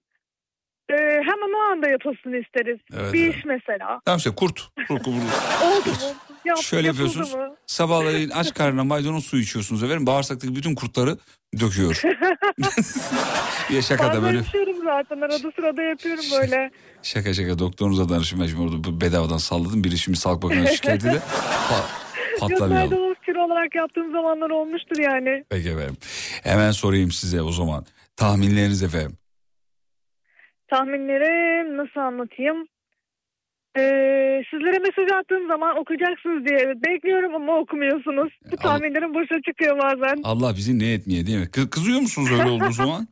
[0.91, 2.78] E, hemen o anda yapılsın isteriz.
[2.97, 3.35] Evet, bir evet.
[3.37, 4.01] iş mesela.
[4.05, 4.68] Tamam işte kurt.
[4.89, 5.07] kurt, kurt.
[5.64, 5.97] Oldu mu?
[6.45, 7.35] Yap, Şöyle yapıyorsunuz.
[7.35, 7.55] mı?
[7.66, 10.07] Sabahleyin aç karnına maydanoz suyu içiyorsunuz efendim.
[10.07, 11.16] Bağırsaktaki bütün kurtları
[11.61, 12.03] döküyor.
[13.70, 14.39] ya şaka da Bazen böyle.
[14.41, 16.70] içiyorum zaten arada sırada yapıyorum böyle.
[17.03, 18.41] Şaka şaka doktorunuza danışın.
[18.41, 19.85] Ben şimdi orada bu bedavadan salladım.
[19.85, 21.14] Biri şimdi sağlık bakanı şikayet eder.
[21.70, 21.85] Pa-
[22.30, 22.91] Yok patlamayalım.
[22.91, 25.45] maydanoz kilo olarak yaptığım zamanlar olmuştur yani.
[25.51, 25.97] Peki efendim.
[26.43, 27.87] Hemen sorayım size o zaman.
[28.16, 29.16] Tahminleriniz efendim.
[30.78, 32.66] Tahminlerim nasıl anlatayım?
[33.78, 38.32] Ee, sizlere mesaj attığım zaman okuyacaksınız diye bekliyorum ama okumuyorsunuz.
[38.52, 40.20] Bu tahminlerim boşa çıkıyor bazen.
[40.24, 41.44] Allah bizi ne etmeye değil mi?
[41.44, 43.08] Kı- kızıyor musunuz öyle olduğu zaman?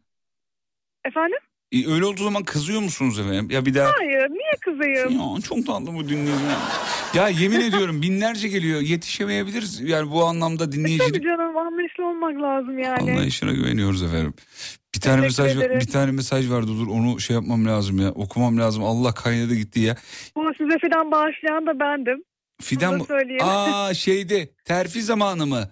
[1.04, 1.38] Efendim?
[1.72, 3.48] E, Öyle olduğu zaman kızıyor musunuz efendim?
[3.50, 3.90] Ya bir daha...
[3.98, 5.10] Hayır niye kızayım?
[5.10, 6.32] Ya çok tatlı bu dinleyici.
[7.14, 8.80] Ya yemin ediyorum binlerce geliyor.
[8.80, 9.80] Yetişemeyebiliriz.
[9.80, 13.10] Yani bu anlamda Tabii dinleyicilik canım anlayışlı olmak lazım yani.
[13.10, 14.34] anlayışına güveniyoruz efendim.
[14.94, 15.80] Bir tane Teşekkür mesaj ederim.
[15.80, 18.10] bir tane mesaj vardı dur onu şey yapmam lazım ya.
[18.10, 18.84] Okumam lazım.
[18.84, 19.96] Allah kaynadı gitti ya.
[20.36, 22.24] Bu size fidan bağışlayan da bendim.
[22.62, 23.06] Fidan Bunu
[23.38, 23.44] mı?
[23.44, 25.68] Aa şeyde terfi zamanı mı?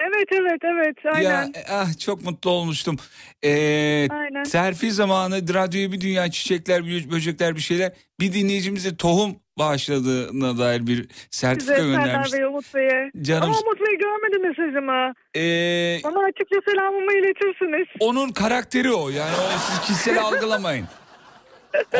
[0.00, 1.30] Evet evet evet aynen.
[1.30, 2.96] Ya ah çok mutlu olmuştum.
[3.44, 4.42] Ee, Aynen.
[4.44, 7.92] terfi zamanı radyoya bir dünya çiçekler, bö- böcekler bir şeyler.
[8.20, 12.32] Bir dinleyicimize tohum bağışladığına dair bir sertifika Size göndermiş.
[12.32, 13.10] Bey, Umut Bey'e.
[13.22, 15.12] Canım- Ama Umut Bey görmedi mesajımı.
[15.34, 17.86] Ee, Ona açıkça selamımı iletirsiniz.
[18.00, 19.08] onun karakteri o.
[19.08, 20.86] Yani o siz kişisel algılamayın.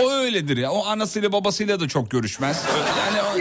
[0.02, 0.70] O öyledir ya.
[0.72, 2.66] O anasıyla babasıyla da çok görüşmez.
[2.98, 3.32] Yani o,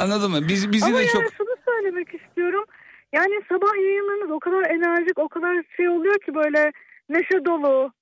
[0.00, 0.48] anladın mı?
[0.48, 1.22] Biz, bizi Ama de yani çok...
[1.38, 2.64] şunu söylemek istiyorum.
[3.12, 6.72] Yani sabah yayınlarınız o kadar enerjik, o kadar şey oluyor ki böyle
[7.08, 7.92] neşe dolu.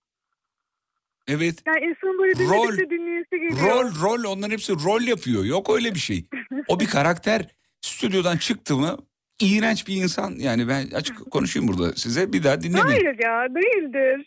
[1.31, 1.55] Evet.
[1.67, 2.63] Yani insan böyle Rol.
[2.69, 3.85] dinledikçe dinleyesi geliyor.
[3.85, 5.45] Rol rol onların hepsi rol yapıyor.
[5.45, 6.25] Yok öyle bir şey.
[6.69, 7.47] O bir karakter.
[7.81, 8.97] Stüdyodan çıktı mı
[9.41, 10.35] iğrenç bir insan.
[10.39, 12.87] Yani ben açık konuşayım burada size bir daha dinlemeyin.
[13.05, 14.27] Hayır ya değildir.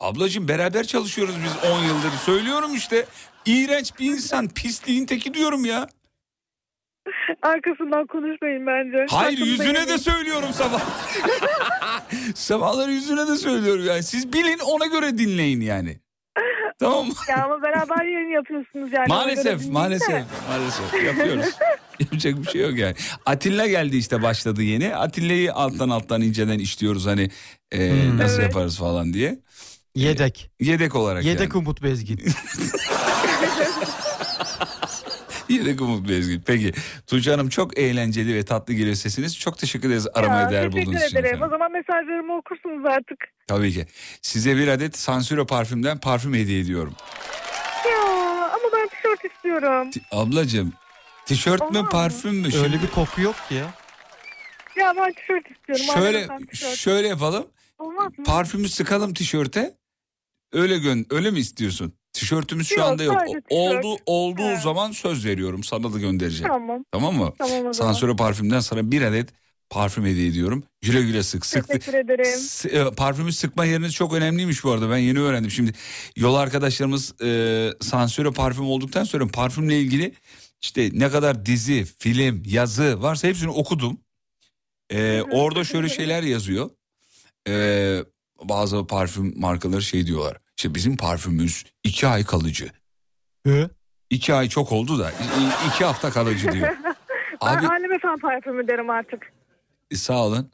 [0.00, 2.10] Ablacığım beraber çalışıyoruz biz 10 yıldır.
[2.24, 3.04] Söylüyorum işte.
[3.46, 4.48] İğrenç bir insan.
[4.48, 5.88] Pisliğin teki diyorum ya.
[7.42, 9.06] Arkasından konuşmayın bence.
[9.10, 9.88] Hayır Hakkını yüzüne beğenin.
[9.88, 10.80] de söylüyorum sabah.
[12.34, 14.02] Sabahları yüzüne de söylüyorum yani.
[14.02, 16.00] Siz bilin ona göre dinleyin yani.
[16.80, 17.12] Tamam mı?
[17.28, 19.08] Ya ama beraber yayın yapıyorsunuz yani.
[19.08, 21.46] Maalesef, maalesef, maalesef yapıyoruz.
[22.00, 22.94] Yapacak bir şey yok yani.
[23.26, 24.96] Atilla geldi işte başladı yeni.
[24.96, 27.30] Atilla'yı alttan alttan inceden işliyoruz hani
[27.72, 28.48] e, nasıl Evet.
[28.48, 29.38] yaparız falan diye.
[29.94, 30.50] Yedek.
[30.60, 31.58] Yedek olarak Yedek yani.
[31.58, 32.20] Umut Bezgin.
[35.58, 36.42] Yedek Umut Bezgin.
[36.46, 36.72] Peki
[37.06, 39.38] Tuğçe Hanım çok eğlenceli ve tatlı geliyor sesiniz.
[39.38, 41.16] Çok teşekkür ederiz aramaya Ya, değer teşekkür bulduğunuz için.
[41.16, 41.26] ederim.
[41.26, 41.46] efendim.
[41.46, 43.18] O zaman mesajlarımı okursunuz artık.
[43.46, 43.86] Tabii ki.
[44.22, 46.94] Size bir adet Sansiro parfümden parfüm hediye ediyorum.
[47.90, 48.00] Ya
[48.44, 49.90] ama ben tişört istiyorum.
[49.90, 50.72] Ti- Ablacığım
[51.26, 51.88] tişört mü Olmaz mı?
[51.88, 52.50] parfüm mü?
[52.52, 53.74] Şimdi Öyle bir koku yok ki ya.
[54.76, 55.84] Ya ben tişört istiyorum.
[56.02, 56.76] şöyle tişört.
[56.76, 57.46] şöyle yapalım.
[57.78, 58.24] Olmaz mı?
[58.24, 59.74] Parfümü sıkalım tişörte.
[60.52, 61.94] Öyle gön öyle mi istiyorsun?
[62.20, 63.14] Tişörtümüz şu Yok, anda yok.
[63.20, 63.84] sadece tişört.
[63.84, 64.60] Oldu olduğu He.
[64.60, 65.64] zaman söz veriyorum.
[65.64, 66.52] Sana da göndereceğim.
[66.52, 66.84] Tamam.
[66.92, 67.32] Tamam mı?
[67.38, 67.72] Tamam o zaman.
[67.72, 69.28] Sansüre parfümden sana bir adet
[69.70, 70.64] parfüm hediye ediyorum.
[70.80, 71.46] Güle güle sık.
[71.46, 72.24] Sık Teşekkür ederim.
[72.24, 74.90] S- e, parfümü sıkma yeriniz çok önemliymiş bu arada.
[74.90, 75.50] Ben yeni öğrendim.
[75.50, 75.72] Şimdi
[76.16, 80.14] yol arkadaşlarımız e, sansüre parfüm olduktan sonra parfümle ilgili
[80.62, 84.00] işte ne kadar dizi, film, yazı varsa hepsini okudum.
[84.90, 86.70] E, orada şöyle şeyler yazıyor.
[87.48, 87.54] E,
[88.44, 90.36] bazı parfüm markaları şey diyorlar.
[90.60, 92.70] İşte bizim parfümümüz iki ay kalıcı.
[93.46, 93.70] Hı?
[94.10, 95.12] İki ay çok oldu da
[95.68, 96.68] iki hafta kalıcı diyor.
[97.40, 99.32] Abi Ben Alem Efem parfümü derim artık.
[99.90, 100.50] e, sağ olun.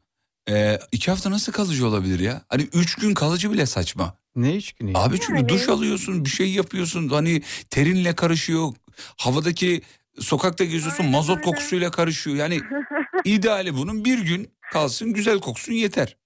[0.50, 2.42] E, iki hafta nasıl kalıcı olabilir ya?
[2.48, 4.18] Hani üç gün kalıcı bile saçma.
[4.36, 4.98] Ne üç günü ya?
[4.98, 5.48] Abi çünkü Yani.
[5.48, 8.72] duş alıyorsun bir şey yapıyorsun hani terinle karışıyor.
[9.16, 9.82] Havadaki
[10.20, 11.44] sokakta geziyorsun Aynen mazot öyle.
[11.44, 12.36] kokusuyla karışıyor.
[12.36, 12.60] Yani
[13.24, 16.16] ideali bunun bir gün kalsın güzel koksun yeter.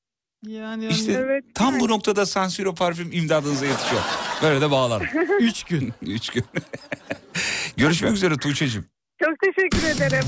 [0.46, 1.44] Yani İşte Evet.
[1.54, 4.02] tam bu noktada Sansiro parfüm imdadınıza yetişiyor.
[4.42, 5.06] Böyle de bağlarım.
[5.40, 5.92] üç gün.
[6.02, 6.44] Üç gün.
[7.76, 8.86] Görüşmek üzere Tuğçe'cim.
[9.24, 10.24] Çok teşekkür ederim.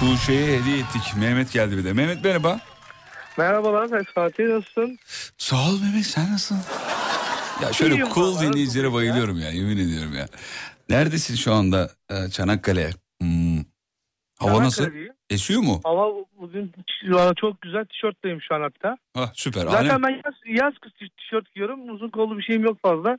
[0.00, 1.02] Tuğçe'ye hediye ettik.
[1.16, 1.92] Mehmet geldi bir de.
[1.92, 2.60] Mehmet merhaba.
[3.38, 4.98] Merhabalar Fatih nasılsın?
[5.38, 6.58] Sağ ol Mehmet sen nasılsın?
[7.62, 8.92] Ya şöyle İyiyim cool dinleyicilere nasılsın ya?
[8.92, 10.28] bayılıyorum ya yemin ediyorum ya.
[10.88, 12.90] Neredesin şu anda Ee, Çanakkale?
[13.20, 13.58] Hmm.
[14.38, 14.76] Hava nasıl?
[14.84, 15.15] Çanakkale'deyim.
[15.30, 15.80] Esiyor mu?
[15.84, 16.72] Hava bugün
[17.36, 18.96] çok güzel tişörtteyim şu an hatta.
[19.14, 19.62] Ha, süper.
[19.66, 21.90] Zaten Alem- ben yaz, yaz kış tişört giyiyorum.
[21.94, 23.18] Uzun kollu bir şeyim yok fazla.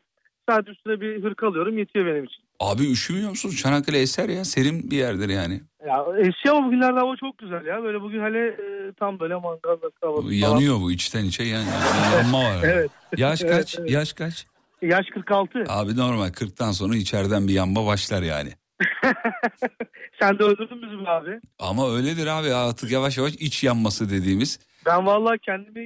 [0.50, 2.44] Sadece üstüne bir hırka alıyorum yetiyor benim için.
[2.60, 3.50] Abi üşümüyor musun?
[3.50, 5.62] Çanakkale eser ya serin bir yerdir yani.
[5.88, 7.84] Ya eski ama bugünlerde hava çok güzel ya.
[7.84, 9.68] Böyle bugün hele e, tam böyle mangalda
[10.02, 10.32] havası falan.
[10.32, 12.58] Yanıyor bu içten içe yan, yan- yanma var.
[12.64, 12.92] Evet.
[13.18, 13.80] Yaş Evet, kaç?
[13.80, 13.92] evet.
[13.92, 14.46] Yaş kaç?
[14.82, 15.64] Yaş 46.
[15.68, 18.50] Abi normal 40'tan sonra içeriden bir yanma başlar yani.
[20.20, 21.40] Sen de öldürdün bizi be abi.
[21.60, 24.60] Ama öyledir abi artık yavaş yavaş iç yanması dediğimiz.
[24.88, 25.80] Ben vallahi kendimi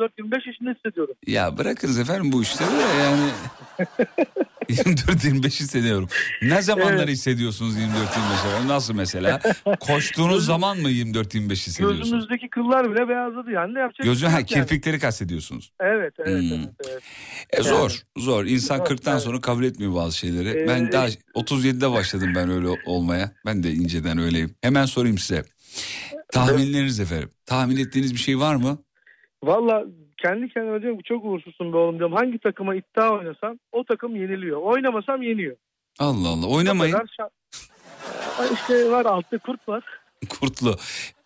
[0.00, 1.14] 24-25 yaşında hissediyorum.
[1.26, 3.30] Ya bırakınız efendim bu işleri de yani.
[4.68, 6.08] 24-25 hissediyorum.
[6.42, 7.08] Ne zamanlar Evet.
[7.08, 8.68] hissediyorsunuz 24-25 efendim?
[8.68, 9.40] Nasıl mesela?
[9.80, 12.02] Koştuğunuz zaman mı 24-25 hissediyorsunuz?
[12.02, 13.74] Gözümüzdeki kıllar bile beyazladı yani.
[13.74, 14.04] Ne yapacak?
[14.04, 14.66] Gözü bir şey ha yok yani.
[14.66, 15.72] kirpikleri kastediyorsunuz.
[15.80, 16.52] Evet evet, Hmm.
[16.52, 17.02] evet evet.
[17.50, 18.44] E zor, zor.
[18.44, 19.22] İnsan Zor, 40'tan evet.
[19.22, 20.48] sonra kabul etmiyor bazı şeyleri.
[20.48, 23.32] Ee, ben daha 37'de başladım ben öyle olmaya.
[23.46, 24.54] Ben de inceden öyleyim.
[24.62, 25.44] Hemen sorayım size.
[26.32, 27.30] Tahminleriniz efendim.
[27.46, 28.78] Tahmin ettiğiniz bir şey var mı?
[29.44, 29.84] Valla
[30.16, 32.16] kendi kendime diyorum ki çok uğursuzsun be oğlum diyorum.
[32.16, 34.60] Hangi takıma iddia oynasam o takım yeniliyor.
[34.62, 35.56] Oynamasam yeniyor.
[35.98, 36.46] Allah Allah.
[36.46, 36.94] Oynamayın.
[36.96, 37.30] şa-
[38.54, 39.84] işte var altta kurt var.
[40.40, 40.76] Kurtlu.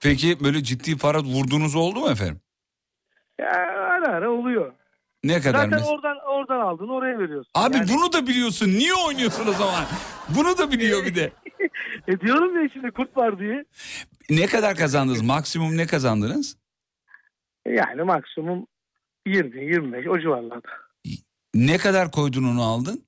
[0.01, 2.41] Peki böyle ciddi para vurduğunuz oldu mu efendim?
[3.41, 4.73] Ya, ara ara oluyor.
[5.25, 7.51] Ne kadar Zaten mes- oradan oradan aldın oraya veriyorsun.
[7.55, 8.67] Abi Yani- bunu da biliyorsun.
[8.69, 9.85] Niye oynuyorsun o zaman?
[10.29, 11.33] Bunu da biliyor bir de.
[12.09, 13.65] E diyorum ya şimdi kurt var diye.
[14.31, 15.23] Ne kadar kazandınız?
[15.23, 16.57] Maksimum ne kazandınız?
[17.67, 18.67] Yani maksimum
[19.27, 20.69] 20-25 o civarlarda.
[21.55, 23.05] Ne kadar koydun onu aldın?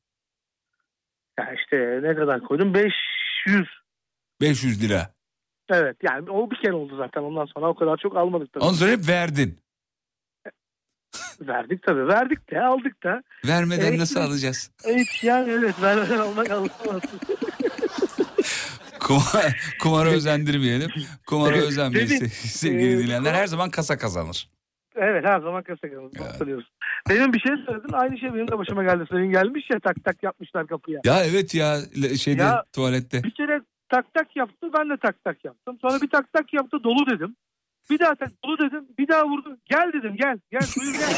[1.39, 2.75] Ya işte ne kadar koydum?
[2.75, 2.93] 500.
[4.41, 5.15] 500 lira.
[5.71, 8.65] Evet yani o bir kere oldu zaten ondan sonra o kadar çok almadık tabii.
[8.65, 9.59] Ondan sonra hep verdin.
[11.41, 13.23] Verdik tabii verdik de aldık da.
[13.47, 14.71] Vermeden Evet, nasıl alacağız?
[14.85, 17.03] Evet yani evet vermeden almak alınmaz.
[19.01, 20.91] Kumar, kumara özendirmeyelim.
[21.27, 23.33] Kumara Evet, se- sevgili e, dinleyenler.
[23.35, 24.49] Her zaman kasa kazanır.
[24.97, 25.81] Evet her zaman kasa
[26.39, 26.71] kalıyoruz.
[27.09, 29.05] Benim bir şey söyledin aynı şey benim de başıma geldi.
[29.11, 31.01] Senin gelmiş ya tak tak yapmışlar kapıya.
[31.05, 31.77] Ya evet ya
[32.19, 33.23] şeyde Ya- tuvalette.
[33.23, 35.79] Bir kere tak tak yaptı ben de tak tak yaptım.
[35.83, 37.37] Sonra bir tak tak yaptı dolu dedim.
[37.91, 38.87] Bir daha tak dolu dedim.
[38.99, 39.57] Bir daha vurdu.
[39.65, 40.39] Gel dedim gel.
[40.51, 41.15] Gel buyur gel.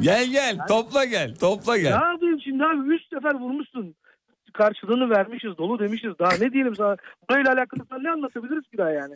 [0.00, 1.98] Gel gel topla gel topla gel.
[1.98, 2.94] Ne yapayım şimdi abi?
[2.94, 3.94] Üç sefer vurmuşsun.
[4.52, 6.12] Karşılığını vermişiz dolu demişiz.
[6.18, 6.96] Daha ne diyelim sana?
[7.30, 9.14] Burayla alakalı sana ne anlatabiliriz ki daha yani?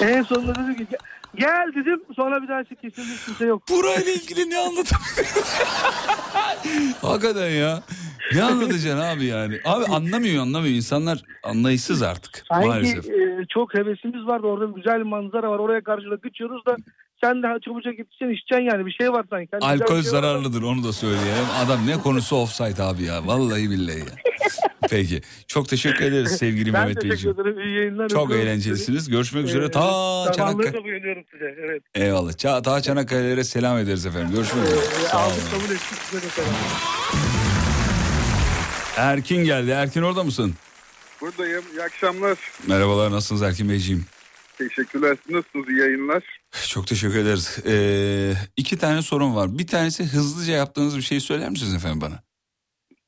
[0.00, 0.86] en sonunda dedim ki
[1.34, 2.02] gel dedim.
[2.16, 3.62] Sonra bir daha işte kesildi kimse yok.
[3.70, 5.42] Burayla ilgili ne anlatabilirim?
[7.02, 7.82] Hakikaten ya.
[8.34, 9.60] Ne anlatacaksın abi yani?
[9.64, 10.74] Abi anlamıyor anlamıyor.
[10.74, 13.04] İnsanlar anlayışsız artık Sanki maalesef.
[13.08, 14.46] e, çok hevesimiz vardı.
[14.46, 15.58] Orada güzel manzara var.
[15.58, 16.76] Oraya karşılık geçiyoruz da
[17.24, 19.48] sen de çabucak gideceksin içeceksin yani bir şey var sanki.
[19.52, 20.02] Güzel Alkol şey var.
[20.02, 21.44] zararlıdır onu da söyleyelim.
[21.64, 23.26] Adam ne konusu offside abi ya.
[23.26, 24.04] Vallahi billahi ya.
[24.90, 25.20] Peki.
[25.46, 27.40] Çok teşekkür ederiz sevgili Ben Mehmet teşekkür Beyciğim.
[27.40, 27.58] ederim.
[27.60, 28.08] İyi yayınlar.
[28.08, 29.08] Çok eğlencelisiniz.
[29.08, 29.64] Görüşmek üzere.
[29.64, 30.72] Ee, Ta Sabahları Çanakkale.
[30.74, 31.54] da uyanıyorum size.
[31.64, 31.82] Evet.
[31.94, 32.32] Eyvallah.
[32.62, 34.28] Ta Çanakkale'lere selam ederiz efendim.
[34.34, 34.80] Görüşmek üzere.
[34.80, 35.34] Ee, Sağ olun.
[35.52, 37.23] kabul ettik.
[38.96, 39.70] Erkin geldi.
[39.70, 40.54] Erkin orada mısın?
[41.20, 41.64] Buradayım.
[41.72, 42.38] İyi akşamlar.
[42.66, 43.10] Merhabalar.
[43.10, 44.04] Nasılsınız Erkin Beyciğim?
[44.58, 45.16] Teşekkürler.
[45.30, 45.68] Nasılsınız?
[45.68, 46.22] İyi yayınlar.
[46.68, 47.58] Çok teşekkür ederiz.
[47.66, 49.58] Ee, iki tane sorun var.
[49.58, 52.22] Bir tanesi hızlıca yaptığınız bir şey söyler misiniz efendim bana?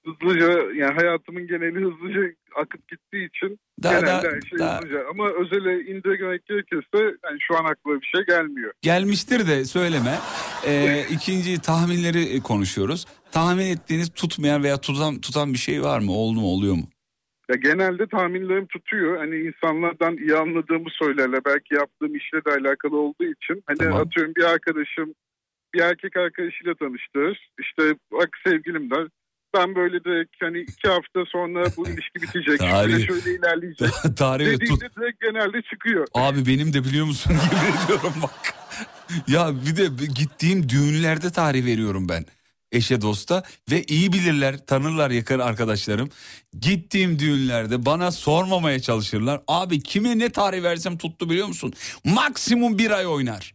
[0.06, 2.20] Hızlıca yani hayatımın geneli hızlıca
[2.56, 5.04] akıp gittiği için Daha- genelde daha- her şey daha- hızlıca.
[5.10, 8.72] Ama özele indirgemek gerekirse yani şu an aklıma bir şey gelmiyor.
[8.82, 10.14] Gelmiştir de söyleme.
[10.66, 13.04] Ee, ikinci tahminleri konuşuyoruz.
[13.32, 16.12] Tahmin ettiğiniz tutmayan veya tutan, tutan bir şey var mı?
[16.12, 16.46] Oldu mu?
[16.46, 16.88] Oluyor mu?
[17.50, 19.16] Ya genelde tahminlerim tutuyor.
[19.18, 21.40] Hani insanlardan iyi anladığımı söylerler.
[21.44, 23.62] Belki yaptığım işle de alakalı olduğu için.
[23.66, 24.00] Hani Tamam.
[24.00, 25.14] atıyorum bir arkadaşım
[25.74, 27.50] bir erkek arkadaşıyla tanıştır.
[27.60, 27.82] İşte
[28.12, 29.06] bak sevgilim der.
[29.58, 32.60] Ben böyle direkt hani iki hafta sonra bu ilişki bitecek.
[32.60, 33.88] Tarih- Şöyle ilerleyecek.
[34.16, 34.60] Tarih ve tut.
[34.60, 36.06] Dediğimde direkt genelde çıkıyor.
[36.14, 38.54] Abi benim de biliyor musun gibi ediyorum bak.
[39.28, 42.24] Ya bir de gittiğim düğünlerde tarih veriyorum ben.
[42.72, 46.10] Eşe dosta ve iyi bilirler tanırlar yakın arkadaşlarım.
[46.60, 49.40] Gittiğim düğünlerde bana sormamaya çalışırlar.
[49.48, 51.72] Abi kime ne tarih versem tuttu biliyor musun?
[52.04, 53.54] Maksimum bir ay oynar.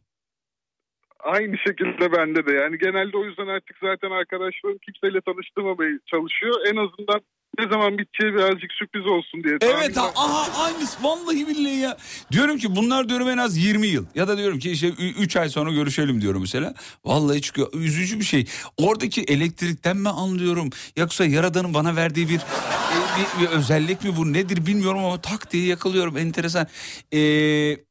[1.24, 2.52] Aynı şekilde bende de.
[2.52, 6.56] Yani genelde o yüzden artık zaten arkadaşlarım kimseyle tanıştırmamaya çalışıyor.
[6.66, 7.22] En azından
[7.60, 9.58] ne zaman biteceği birazcık sürpriz olsun diye.
[9.62, 11.98] Evet ha, aha aynısı vallahi billahi ya.
[12.32, 14.06] Diyorum ki bunlar diyorum en az 20 yıl.
[14.16, 16.74] Ya da diyorum ki işte 3 ay sonra görüşelim diyorum mesela.
[17.06, 18.46] Vallahi çıkıyor üzücü bir şey.
[18.78, 20.70] Oradaki elektrikten mi anlıyorum?
[20.98, 25.52] Yoksa Yaradan'ın bana verdiği bir, e, bir, bir özellik mi bu nedir bilmiyorum ama tak
[25.52, 26.68] diye yakalıyorum enteresan.
[27.14, 27.91] Ee,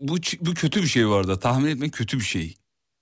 [0.00, 2.54] bu, bu kötü bir şey var da tahmin etmek kötü bir şey.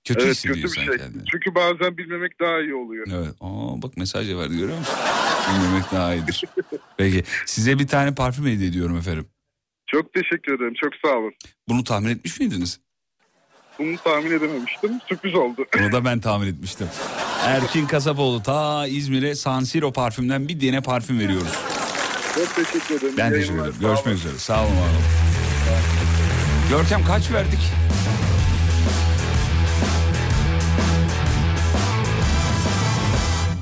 [0.03, 0.85] Kötü evet kötü bir şey.
[0.85, 1.23] kendini.
[1.31, 3.07] Çünkü bazen bilmemek daha iyi oluyor.
[3.11, 3.35] Evet.
[3.41, 4.95] Aa, bak mesaj verdi görüyor musun?
[5.53, 6.43] Bilmemek daha iyidir.
[6.97, 9.27] Peki size bir tane parfüm hediye ediyorum efendim.
[9.87, 10.73] Çok teşekkür ederim.
[10.83, 11.33] Çok sağ olun.
[11.69, 12.79] Bunu tahmin etmiş miydiniz?
[13.79, 14.91] Bunu tahmin edememiştim.
[15.09, 15.65] Sürpriz oldu.
[15.79, 16.87] Bunu da ben tahmin etmiştim.
[17.41, 21.53] Erkin Kasapoğlu ta İzmir'e San Siro parfümden bir dene parfüm veriyoruz.
[22.35, 23.13] Çok teşekkür ederim.
[23.17, 23.75] Ben teşekkür ederim.
[23.79, 24.37] Görüşmek üzere.
[24.37, 24.75] Sağ olun.
[24.75, 25.26] var olun.
[26.69, 27.59] Görkem kaç verdik?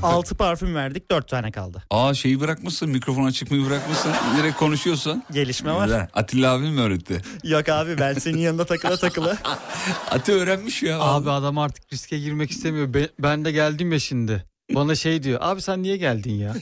[0.03, 1.84] Altı parfüm verdik dört tane kaldı.
[1.91, 5.24] Aa şeyi bırakmışsın mikrofon açık mı bırakmışsın direkt konuşuyorsun.
[5.32, 5.86] Gelişme var.
[5.86, 6.08] Güzel.
[6.14, 7.22] Atilla abim mi öğretti?
[7.43, 9.38] Yok abi ben senin yanında takıla takıla.
[10.12, 10.99] Ati öğrenmiş ya.
[11.01, 12.93] Abi adam artık riske girmek istemiyor.
[12.93, 14.43] Be- ben de geldim ya şimdi.
[14.76, 15.39] Bana şey diyor.
[15.43, 16.53] Abi sen niye geldin ya?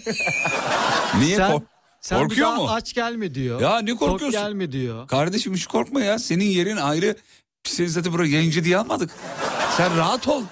[1.20, 1.64] Niye sen, kork-
[2.04, 2.70] sen korkuyor mu?
[2.70, 3.62] aç gelme diyor.
[3.62, 4.32] Ya ne korkuyorsun?
[4.32, 5.08] gelme diyor.
[5.08, 6.20] Kardeşim hiç korkma ya.
[6.20, 7.16] Senin yerin ayrı.
[7.66, 9.12] Biz seni zaten buraya yayıncı diye almadık.
[9.78, 10.44] Sen rahat ol.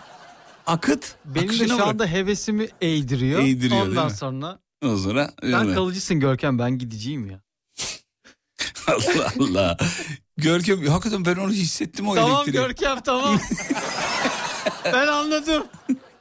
[0.67, 1.15] Akıt.
[1.25, 1.87] Benim de şu bırak.
[1.87, 3.39] anda hevesimi eğdiriyor.
[3.39, 7.41] Eğdiriyor, Ondan sonra Ondan sonra sen kalıcısın Görkem ben gideceğim ya.
[8.87, 9.77] Allah Allah.
[10.37, 12.51] Görkem hakikaten ben onu hissettim o tamam elektriği.
[12.51, 13.39] Görkem tamam.
[14.85, 15.63] ben anladım.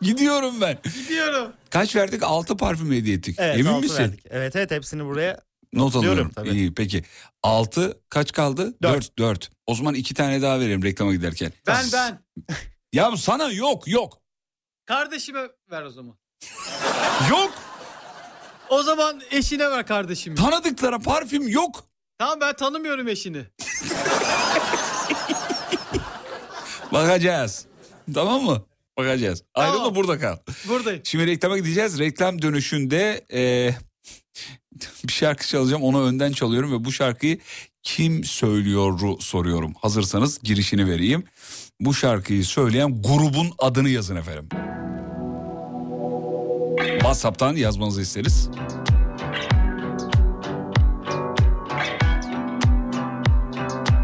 [0.02, 0.78] Gidiyorum ben.
[0.94, 1.52] Gidiyorum.
[1.70, 2.22] Kaç verdik?
[2.22, 3.36] 6 parfüm hediye ettik.
[3.38, 3.98] Evet Emin misin?
[3.98, 4.20] verdik.
[4.30, 5.40] Evet evet hepsini buraya
[5.72, 6.30] Not alıyorum.
[6.34, 6.50] tabii.
[6.50, 7.04] İyi peki.
[7.42, 8.74] 6 kaç kaldı?
[8.82, 8.94] Dört.
[9.02, 9.50] 4 4.
[9.66, 11.52] O zaman 2 tane daha verelim reklama giderken.
[11.66, 12.20] Ben ben.
[12.92, 14.18] Ya sana yok yok.
[14.86, 15.40] Kardeşime
[15.70, 16.16] ver o zaman.
[17.30, 17.52] Yok.
[18.68, 20.36] O zaman eşine ver kardeşimi.
[20.36, 21.84] Tanıdıklara parfüm yok.
[22.18, 23.42] Tamam ben tanımıyorum eşini.
[26.92, 27.66] Bakacağız.
[28.14, 28.62] Tamam mı?
[29.00, 29.42] Bakacağız.
[29.54, 29.94] Ayrılma Tamam.
[29.94, 30.36] burada kal.
[30.68, 31.00] Buradayım.
[31.04, 31.98] Şimdi reklama gideceğiz.
[31.98, 33.74] Reklam dönüşünde e,
[35.04, 35.82] bir şarkı çalacağım.
[35.82, 37.38] Onu önden çalıyorum ve bu şarkıyı
[37.82, 39.74] kim söylüyoru soruyorum.
[39.80, 41.24] Hazırsanız girişini vereyim.
[41.80, 44.48] Bu şarkıyı söyleyen grubun adını yazın efendim.
[46.98, 48.50] WhatsApp'tan yazmanızı isteriz.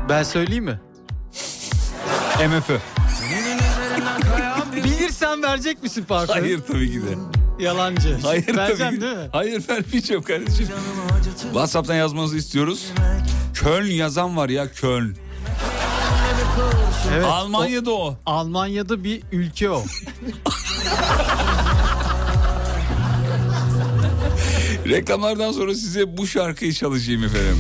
[0.09, 0.81] Ben söyleyeyim mi?
[2.49, 2.79] MFÖ.
[5.57, 6.35] Verecek misin parfüm?
[6.35, 7.17] Hayır tabii ki de.
[7.65, 8.19] Yalancı.
[8.23, 9.01] Hayır tabii Vereceğim ki.
[9.01, 9.29] değil mi?
[9.33, 10.69] Hayır vermeyeceğim kardeşim.
[11.43, 12.87] WhatsApp'tan yazmanızı istiyoruz.
[13.55, 15.17] Köln yazan var ya Köln.
[17.15, 17.95] Evet, Almanya'da o.
[18.11, 19.85] o- Almanya'da bir ülke o.
[24.89, 27.59] Reklamlardan sonra size bu şarkıyı çalışayım efendim.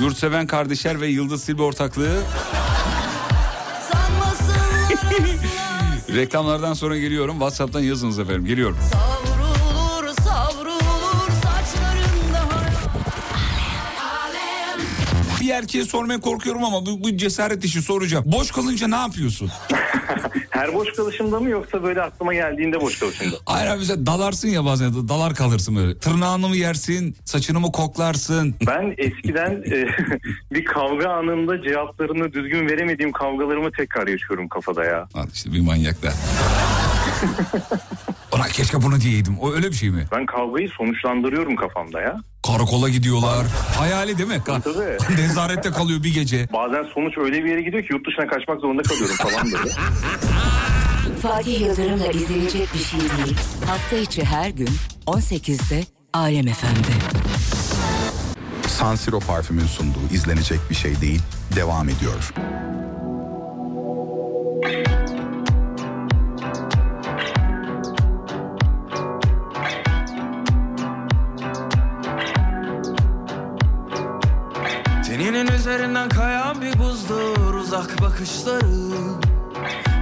[0.00, 2.18] Yurtseven Kardeşler ve Yıldız Silbe ortaklığı.
[6.14, 7.32] Reklamlardan sonra geliyorum.
[7.32, 8.46] WhatsApp'tan yazınız efendim.
[8.46, 8.76] Geliyorum.
[15.42, 18.24] Bir erkeğe sormaya korkuyorum ama bu, bu cesaret işi soracağım.
[18.26, 19.50] Boş kalınca ne yapıyorsun?
[20.50, 23.36] Her boş kalışımda mı yoksa böyle aklıma geldiğinde boş kalışımda?
[23.46, 25.98] Hayır abi sen dalarsın ya bazen dalar kalırsın böyle.
[25.98, 28.54] Tırnağını mı yersin, saçını mı koklarsın?
[28.66, 29.86] Ben eskiden e,
[30.54, 35.08] bir kavga anında cevaplarını düzgün veremediğim kavgalarımı tekrar yaşıyorum kafada ya.
[35.14, 36.12] Al işte bir manyak da.
[38.32, 39.38] Ona keşke bunu diyeydim.
[39.40, 40.06] O öyle bir şey mi?
[40.12, 42.20] Ben kavgayı sonuçlandırıyorum kafamda ya.
[42.46, 43.46] Karakola gidiyorlar.
[43.78, 44.34] Hayali değil mi?
[44.46, 45.20] Ka- Tabii.
[45.22, 46.48] Nezarette kalıyor bir gece.
[46.52, 49.70] Bazen sonuç öyle bir yere gidiyor ki yurt dışına kaçmak zorunda kalıyorum falan böyle.
[51.22, 53.36] Fatih Yıldırım'la izlenecek bir şey değil.
[53.66, 54.68] Hafta içi her gün
[55.06, 56.92] 18'de Alem FM'de.
[58.68, 61.20] San Siro parfümün sunduğu izlenecek bir şey değil
[61.56, 62.32] devam ediyor.
[75.22, 78.62] Teninin üzerinden kayan bir buzdur uzak bakışları.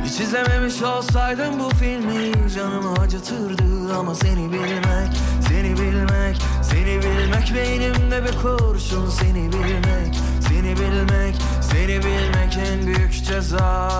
[0.04, 3.94] Hiç izlememiş olsaydım bu filmi canımı acıtırdı.
[3.98, 5.12] Ama seni bilmek,
[5.48, 9.10] seni bilmek, seni bilmek Beynimde bir kurşun.
[9.10, 10.14] Seni bilmek,
[10.48, 13.90] seni bilmek, seni bilmek en büyük ceza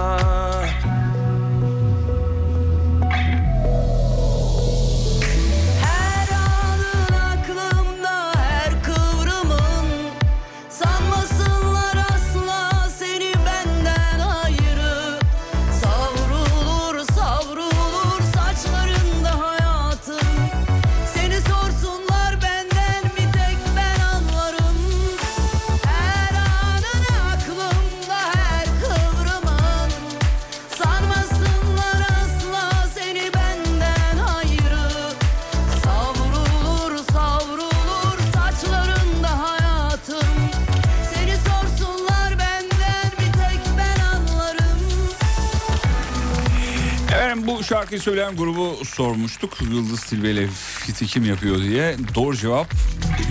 [47.60, 49.60] bu şarkıyı söyleyen grubu sormuştuk.
[49.60, 50.46] Yıldız Tilbe ile
[50.78, 51.96] fiti kim yapıyor diye.
[52.14, 52.66] Doğru cevap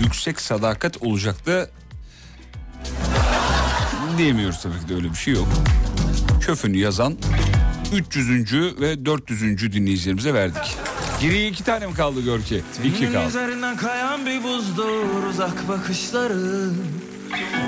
[0.02, 1.70] yüksek sadakat olacaktı.
[4.18, 5.48] Diyemiyoruz tabii ki de öyle bir şey yok.
[6.40, 7.16] Köfünü yazan
[7.94, 8.52] 300.
[8.80, 9.72] ve 400.
[9.72, 10.76] dinleyicilerimize verdik.
[11.20, 12.62] Geriye iki tane mi kaldı Görki?
[12.84, 13.28] İki kaldı.
[13.28, 16.70] üzerinden kayan bir buzdur uzak bakışları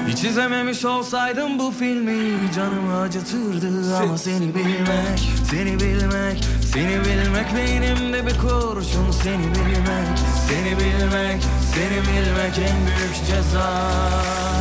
[0.08, 8.26] Hiç izlememiş olsaydım bu filmi canımı acıtırdı Ama seni bilmek, seni bilmek, seni bilmek Beynimde
[8.26, 11.42] bir kurşun seni bilmek, seni bilmek,
[11.74, 14.51] seni bilmek en büyük ceza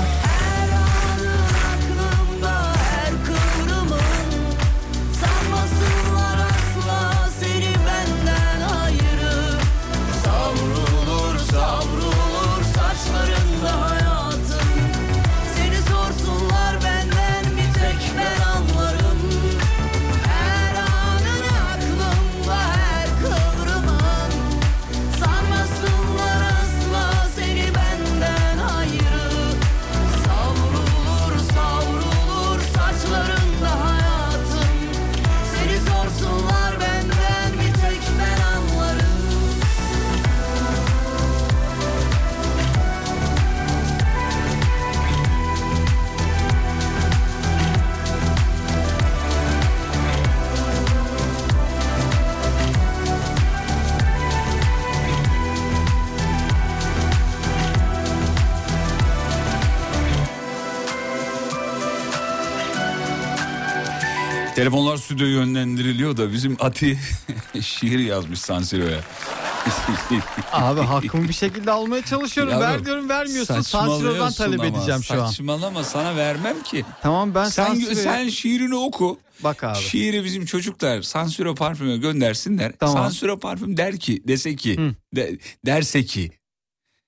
[64.61, 66.99] Telefonlar stüdyoya yönlendiriliyor da bizim Ati
[67.61, 68.99] şiir yazmış Sansiro'ya.
[70.51, 72.53] Abi hakkımı bir şekilde almaya çalışıyorum.
[72.53, 73.61] Yavrum, Ver diyorum vermiyorsun.
[73.61, 74.77] Sansiro'dan talep ama.
[74.77, 75.27] edeceğim şu an.
[75.27, 76.85] Saçmalama sana vermem ki.
[77.01, 79.19] Tamam ben sen, Sansiro'ya- sen şiirini oku.
[79.43, 79.77] Bak abi.
[79.79, 82.73] Şiiri bizim çocuklar Sansiro parfüme göndersinler.
[82.79, 82.95] Tamam.
[82.95, 84.79] Sansiro parfüm der ki dese ki
[85.15, 86.31] de- derse ki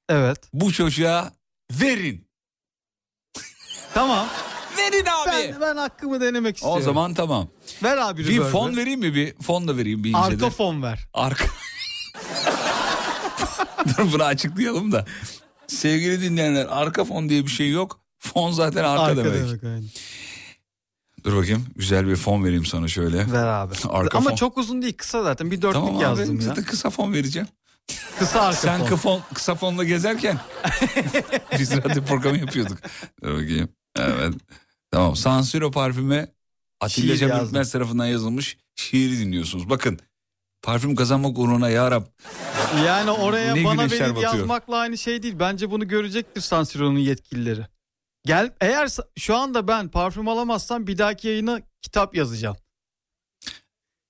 [0.10, 0.38] Evet.
[0.54, 1.32] bu çocuğa
[1.72, 2.28] verin.
[3.94, 4.28] Tamam.
[4.78, 5.54] Verin abi.
[5.54, 6.82] Ben, ben hakkımı denemek istiyorum.
[6.82, 7.48] O zaman tamam.
[7.84, 8.52] Ver abi Bir reverb'ü.
[8.52, 9.34] fon vereyim mi bir?
[9.42, 10.24] Fon da vereyim bir inceden.
[10.24, 11.08] Arka fon ver.
[11.14, 11.46] Arka.
[13.98, 15.06] Dur bunu açıklayalım da.
[15.68, 18.00] Sevgili dinleyenler arka fon diye bir şey yok.
[18.20, 19.34] Fon zaten arka, Arka demek.
[19.34, 19.84] demek, aynen.
[21.24, 23.32] Dur bakayım güzel bir fon vereyim sana şöyle.
[23.32, 23.74] Ver abi.
[23.90, 24.36] Arka Ama fon.
[24.36, 25.52] çok uzun değil kısa zaten.
[25.52, 26.50] Bir dörtlük Tamam yazdım abi ya.
[26.50, 27.48] zaten kısa fon vereceğim.
[28.20, 28.88] Kısa arka Sen fon.
[28.88, 30.38] kıfon, kısa fonla gezerken
[31.60, 32.78] biz radyo programı yapıyorduk.
[33.24, 33.70] Dur bakayım.
[33.96, 34.34] Evet.
[34.92, 35.16] Tamam.
[35.16, 36.32] Sansiro parfüme
[36.82, 37.30] Atilla Cem.
[37.30, 39.70] Ürkmez tarafından yazılmış şiiri dinliyorsunuz.
[39.70, 40.00] Bakın
[40.62, 42.04] parfüm kazanmak uğruna ya Rab.
[42.86, 44.22] Yani oraya Ne bana verip batıyor.
[44.22, 45.36] yazmakla aynı şey değil.
[45.40, 47.66] Bence bunu görecektir Sansiro'nun yetkilileri.
[48.26, 52.58] Gel eğer şu anda ben parfüm alamazsam bir dahaki yayına kitap yazacağım.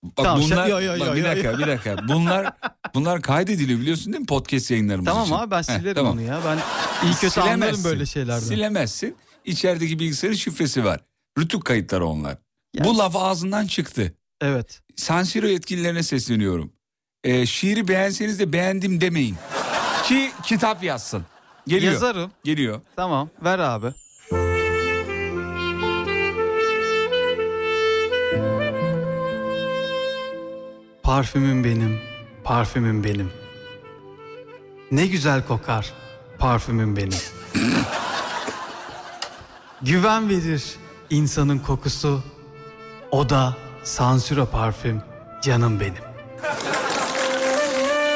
[0.03, 1.57] Bak Tamam, bunlar sen- yo, yo, bak yo, bir yo, dakika yo.
[1.59, 2.07] bir dakika.
[2.07, 2.53] Bunlar
[2.93, 5.33] bunlar kaydediliyor biliyorsun değil mi podcast yayınlarımız Tamam için.
[5.35, 6.13] abi ben Heh, silerim tamam.
[6.13, 6.39] onu ya.
[6.45, 6.59] Ben
[7.07, 7.91] iyi kötü anlarım Silemezsin.
[7.91, 8.39] böyle şeylerden.
[8.47, 9.15] Silemezsin.
[9.45, 10.99] İçerideki bilgisayarın şifresi var.
[11.39, 12.37] Rütük kayıtları onlar.
[12.83, 14.13] Bu laf ağzından çıktı.
[14.41, 14.81] Evet.
[14.95, 16.73] Sansiro yetkililerine sesleniyorum.
[17.23, 19.35] Ee, şiiri beğenseniz de beğendim demeyin.
[20.03, 21.25] Ki kitap yazsın.
[21.67, 21.93] Geliyor.
[21.93, 22.31] Yazarım.
[22.43, 22.81] Geliyor.
[22.95, 23.87] Tamam ver abi.
[31.03, 31.99] Parfümüm benim,
[32.43, 33.31] parfümüm benim.
[34.91, 35.93] Ne güzel kokar
[36.39, 37.17] parfümüm benim.
[39.85, 40.63] Güven verir
[41.09, 42.23] insanın kokusu.
[43.11, 45.01] O da Sansiro parfüm
[45.41, 45.93] canım benim.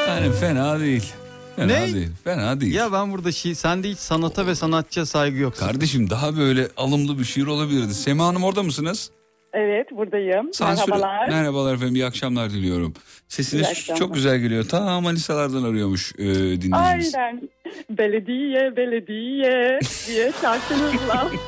[0.08, 1.12] Yani fena değil.
[1.56, 1.94] Fena Ne?
[1.94, 2.08] değil.
[2.24, 2.74] Fena değil.
[2.74, 5.56] Ya ben burada şi sende hiç sanata ve sanatçıya saygı yok.
[5.56, 7.94] Kardeşim daha böyle alımlı bir şiir olabilirdi.
[7.94, 9.10] Sema Hanım orada mısınız?
[9.52, 10.50] Evet buradayım.
[10.54, 11.28] Sansür- Merhabalar.
[11.28, 12.94] Merhabalar efendim iyi akşamlar diliyorum.
[13.28, 13.98] Sesiniz İyi akşamlar.
[13.98, 14.64] çok güzel geliyor.
[14.68, 17.14] Ta Manisalardan arıyormuş e, dinleyicimiz.
[17.14, 17.48] Aynen.
[17.90, 21.30] Belediye belediye diye şarkınızla.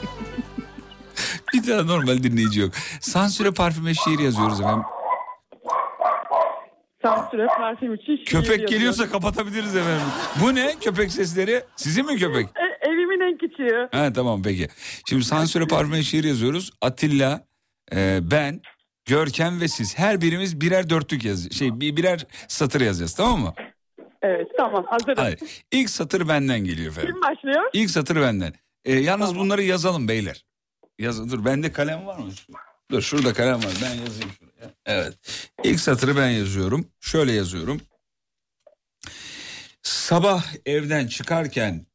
[1.54, 2.72] Bir tane normal dinleyici yok.
[3.00, 4.82] Sansüre parfüme şiir yazıyoruz efendim.
[7.02, 8.66] Sansüre parfüm için şiir Köpek yazıyorum.
[8.74, 10.06] geliyorsa kapatabiliriz efendim.
[10.42, 11.62] Bu ne köpek sesleri?
[11.76, 12.46] Sizin mi köpek?
[12.46, 13.88] E, evimin en küçüğü.
[13.92, 14.68] Ha tamam peki.
[15.08, 16.70] Şimdi sansüre parfüme şiir yazıyoruz.
[16.80, 17.44] Atilla,
[17.94, 18.60] e, ben,
[19.04, 19.98] Görkem ve siz.
[19.98, 23.54] Her birimiz birer dörtlük yaz, şey bir- birer satır yazacağız tamam mı?
[24.22, 25.16] Evet tamam hazırım.
[25.16, 25.38] Hayır.
[25.72, 27.12] İlk satır benden geliyor efendim.
[27.14, 27.70] Kim başlıyor?
[27.72, 28.52] İlk satır benden.
[28.84, 30.44] E, yalnız bunları yazalım beyler.
[30.98, 32.32] Yaz, dur bende kalem var mı?
[32.90, 34.74] Dur şurada kalem var ben yazayım şuraya.
[34.86, 35.14] Evet.
[35.64, 36.88] İlk satırı ben yazıyorum.
[37.00, 37.80] Şöyle yazıyorum.
[39.82, 41.86] Sabah evden çıkarken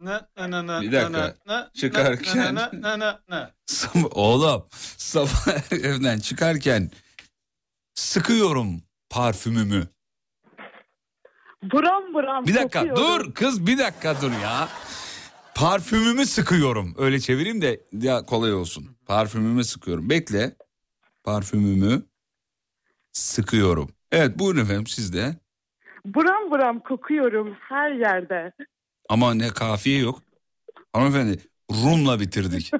[0.00, 1.70] Ne, ne, ne, ne, Bir dakika.
[1.74, 3.50] Çıkarken- ne, ne, ne, ne, ne.
[3.66, 4.66] Sabah, oğlum
[4.96, 6.90] sabah evden çıkarken
[7.94, 9.88] sıkıyorum parfümümü.
[11.72, 13.24] Buram buram Bir dakika kokuyorum.
[13.26, 14.68] dur kız bir dakika dur ya.
[15.54, 16.94] Parfümümü sıkıyorum.
[16.98, 18.96] Öyle çevireyim de ya kolay olsun.
[19.06, 20.10] Parfümümü sıkıyorum.
[20.10, 20.56] Bekle.
[21.24, 22.02] Parfümümü
[23.12, 23.90] sıkıyorum.
[24.12, 25.36] Evet buyurun efendim siz de.
[26.04, 28.52] Buram buram kokuyorum her yerde.
[29.08, 30.22] Ama ne kafiye yok.
[30.92, 31.38] Hanımefendi
[31.70, 32.70] Rum'la bitirdik.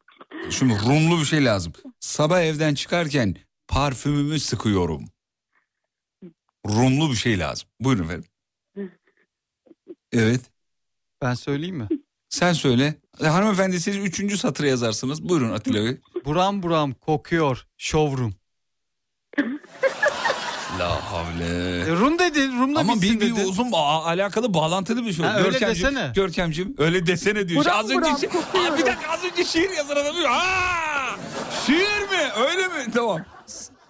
[0.50, 1.72] Şimdi Rumlu bir şey lazım.
[2.00, 3.34] Sabah evden çıkarken
[3.68, 5.04] parfümümü sıkıyorum.
[6.66, 7.68] Rumlu bir şey lazım.
[7.80, 8.24] Buyurun efendim.
[10.12, 10.40] Evet.
[11.22, 11.88] Ben söyleyeyim mi?
[12.28, 12.94] Sen söyle.
[13.22, 15.28] Hanımefendi siz üçüncü satırı yazarsınız.
[15.28, 16.00] Buyurun Atilla Bey.
[16.24, 18.34] Buram buram kokuyor showroom.
[20.78, 21.80] La havle.
[21.80, 23.46] E, Rum dedi, Rum'da Ama bitsin bir, bir dedi.
[23.46, 25.24] uzun a- alakalı bağlantılı bir şey.
[25.24, 26.12] Ha, öyle desene.
[26.14, 27.64] Görkemciğim öyle desene diyor.
[27.64, 28.74] Buram az önce buram şi- kokuyorum.
[28.74, 30.30] Aa, bir dakika az önce şiir yazan adam diyor.
[30.30, 31.16] Aa!
[31.66, 32.32] Şiir mi?
[32.48, 32.92] Öyle mi?
[32.94, 33.24] Tamam.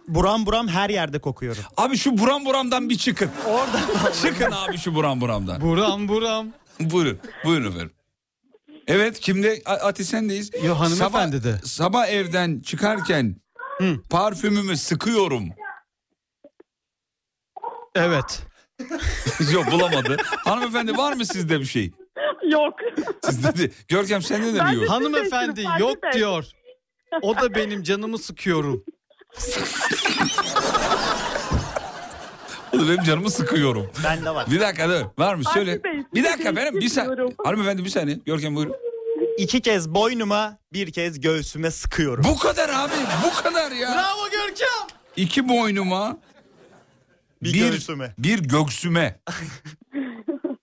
[0.08, 1.62] Buram buram her yerde kokuyorum.
[1.76, 3.30] Abi şu buram buramdan bir çıkın.
[3.46, 5.60] Oradan Çıkın abi şu buram buramdan.
[5.60, 6.46] Buram buram.
[6.80, 7.18] buyurun.
[7.44, 7.92] Buyurun efendim.
[8.86, 9.62] Evet kimde?
[9.64, 10.50] Ati sendeyiz.
[10.64, 11.66] Yo, hanımefendi sabah, de.
[11.66, 13.36] Sabah evden çıkarken
[13.78, 13.96] Hı.
[14.10, 15.48] parfümümü sıkıyorum.
[17.94, 18.42] Evet.
[19.52, 20.16] Yok bulamadı.
[20.44, 21.92] Hanımefendi var mı sizde bir şey?
[22.48, 22.74] Yok.
[23.24, 23.70] Sizde de.
[23.88, 24.90] Görkem sende de mi yok?
[24.90, 26.44] Hanımefendi yok diyor.
[27.22, 28.84] O da benim canımı sıkıyorum.
[32.72, 33.90] O da benim canımı sıkıyorum.
[34.04, 34.50] Bende var.
[34.50, 35.04] Bir dakika dur.
[35.18, 35.42] Var mı?
[35.54, 35.84] Söyle.
[35.84, 37.34] Bey, Bir dakika benim bir saniye.
[37.44, 38.18] Hanımefendi bir saniye.
[38.26, 38.74] Görkem buyurun.
[39.38, 42.24] İki kez boynuma bir kez göğsüme sıkıyorum.
[42.24, 42.92] Bu kadar abi.
[43.24, 43.88] Bu kadar ya.
[43.94, 44.68] Bravo Görkem.
[45.16, 46.18] İki boynuma
[47.42, 48.14] Bir göğsüme.
[48.18, 49.20] Bir göksüme.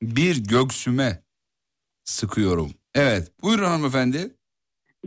[0.02, 1.24] bir göksüme
[2.06, 2.72] sıkıyorum.
[2.96, 3.32] Evet.
[3.42, 4.36] Buyurun hanımefendi.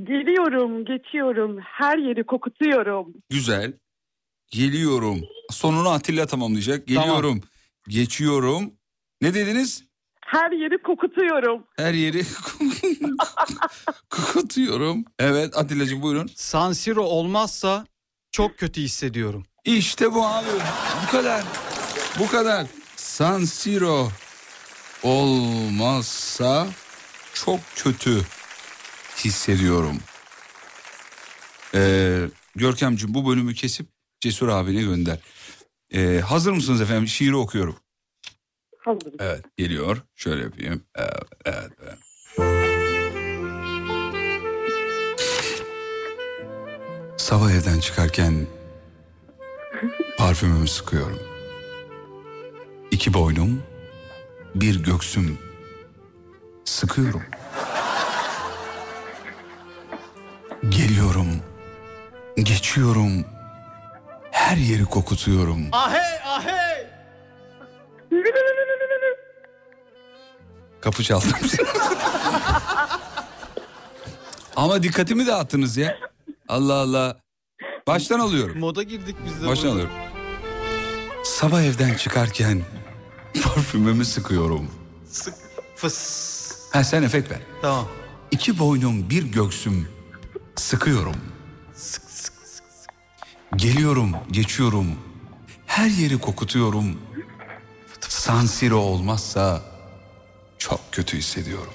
[0.03, 3.07] Geliyorum geçiyorum her yeri kokutuyorum.
[3.31, 3.73] Güzel.
[4.51, 5.21] Geliyorum.
[5.51, 6.87] Sonunu Atilla tamamlayacak.
[6.87, 7.41] Geliyorum.
[7.89, 8.73] Geçiyorum.
[9.21, 9.85] Ne dediniz?
[10.21, 11.65] Her yeri kokutuyorum.
[11.77, 12.23] Her yeri
[14.11, 15.05] kokutuyorum.
[15.19, 16.31] Evet Atilla'cığım buyurun.
[16.35, 17.87] San Siro olmazsa
[18.33, 19.45] çok kötü hissediyorum.
[19.65, 20.47] İşte bu abi.
[21.07, 21.43] Bu kadar.
[22.19, 22.67] Bu kadar.
[22.97, 24.09] San Siro
[25.03, 26.67] olmazsa
[27.35, 28.21] çok kötü
[29.17, 29.99] hissediyorum.
[31.75, 33.87] Ee, Görkemciğim bu bölümü kesip
[34.21, 35.19] Cesur abine gönder.
[35.95, 37.09] Ee, hazır mısınız efendim?
[37.09, 37.77] Şiiri okuyorum.
[38.79, 39.17] Hazırım.
[39.21, 40.03] Evet geliyor.
[40.15, 40.83] Şöyle yapayım.
[40.97, 41.99] Evet, evet, evet.
[47.17, 48.47] Sabah evden çıkarken
[50.19, 51.19] parfümümü sıkıyorum.
[52.91, 53.63] İki boynum,
[54.55, 55.39] bir göksüm
[56.65, 57.23] sıkıyorum.
[60.69, 61.27] Geliyorum,
[62.37, 63.25] geçiyorum,
[64.31, 65.67] her yeri kokutuyorum.
[65.73, 66.87] Ahey ahey.
[70.81, 71.31] Kapı çaldım.
[74.57, 75.99] Ama dikkatimi dağıttınız ya.
[76.49, 77.17] Allah Allah.
[77.87, 78.59] Baştan alıyorum.
[78.59, 79.47] Moda girdik biz de.
[79.47, 79.75] Baştan burada.
[79.89, 79.95] alıyorum.
[81.25, 82.63] Sabah evden çıkarken
[83.45, 84.71] parfümümü sıkıyorum.
[85.09, 85.35] Sık
[85.77, 86.53] fıs.
[86.73, 87.41] Ha sen efekt ver.
[87.63, 87.89] Tamam.
[88.31, 89.89] İki boynum bir göksüm
[90.57, 91.17] sıkıyorum.
[93.57, 94.87] Geliyorum, geçiyorum.
[95.67, 96.99] Her yeri kokutuyorum.
[98.09, 99.63] San Siro olmazsa
[100.59, 101.73] çok kötü hissediyorum.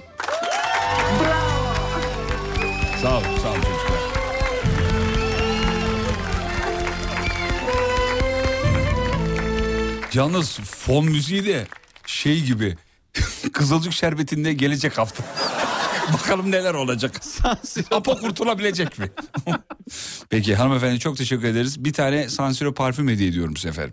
[3.01, 3.99] Sağ ol, sağ ol çocuklar.
[10.13, 11.67] Yalnız fon müziği de
[12.05, 12.77] şey gibi
[13.53, 15.23] Kızılcık Şerbeti'nde gelecek hafta.
[16.13, 17.11] Bakalım neler olacak.
[17.91, 19.05] Apo kurtulabilecek mi?
[20.29, 21.83] Peki hanımefendi çok teşekkür ederiz.
[21.85, 23.89] Bir tane Sansiro parfüm hediye ediyorum bu sefer.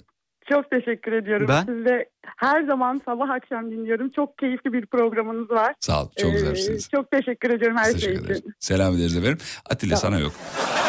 [0.53, 1.47] Çok teşekkür ediyorum.
[1.49, 1.61] Ben?
[1.67, 4.11] Siz de her zaman sabah akşam dinliyorum.
[4.17, 5.75] Çok keyifli bir programınız var.
[5.81, 6.89] Sağ ol, çok Ee, güzelsiniz.
[6.95, 8.39] Çok teşekkür ediyorum her şey Teşekkür ederiz.
[8.39, 8.53] için.
[8.61, 9.39] Selam ederiz efendim.
[9.71, 10.33] Atilla sana yok.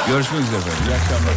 [0.08, 0.84] Görüşmek üzere efendim.
[0.90, 1.34] İyi akşamlar.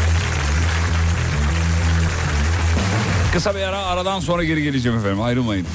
[3.33, 5.21] Kısa bir ara aradan sonra geri geleceğim efendim.
[5.21, 5.67] Ayrılmayın.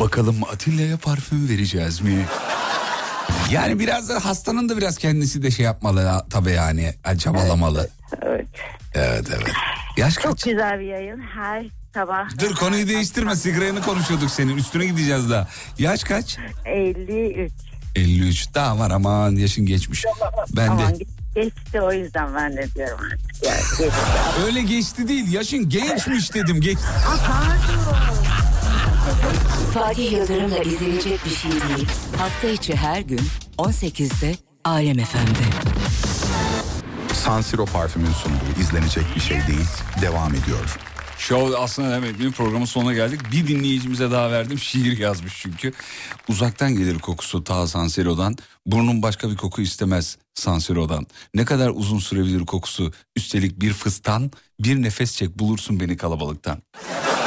[0.00, 2.26] Bakalım Atilla'ya parfüm vereceğiz mi?
[3.50, 6.94] Yani biraz da hastanın da biraz kendisi de şey yapmalı ya, tabii yani.
[7.18, 7.88] Çabalamalı.
[8.22, 8.46] Evet.
[8.94, 9.52] Evet evet.
[9.96, 10.44] Yaş Çok kaç?
[10.44, 11.20] güzel bir yayın.
[11.20, 12.38] Her sabah.
[12.40, 15.48] Dur konuyu değiştirme sigaranı konuşuyorduk senin üstüne gideceğiz daha.
[15.78, 16.36] Yaş kaç?
[16.64, 17.52] 53.
[17.94, 20.04] 53 daha var aman yaşın geçmiş.
[20.56, 23.44] Ben Aman de ge- geçti o yüzden ben de diyorum artık.
[23.44, 23.90] Ya, geçti.
[24.46, 26.78] öyle geçti değil yaşın gençmiş dedim geç.
[29.74, 31.88] Fatih Yıldırım'la izlenecek bir şey değil.
[32.18, 33.20] Hafta içi her gün
[33.58, 34.34] 18'de
[34.64, 35.66] Alem FM'de.
[37.14, 39.66] San Siro parfümün sunduğu izlenecek bir şey değil
[40.02, 40.78] devam ediyor.
[41.18, 43.20] Show aslında devam etmenin programın sonuna geldik.
[43.32, 44.58] Bir dinleyicimize daha verdim.
[44.58, 45.72] Şiir yazmış çünkü.
[46.28, 48.36] Uzaktan gelir kokusu ta Sansero'dan.
[48.66, 51.06] Burnum başka bir koku istemez Sansero'dan.
[51.34, 52.92] Ne kadar uzun sürebilir kokusu.
[53.16, 54.30] Üstelik bir fıstan.
[54.60, 56.62] Bir nefes çek bulursun beni kalabalıktan.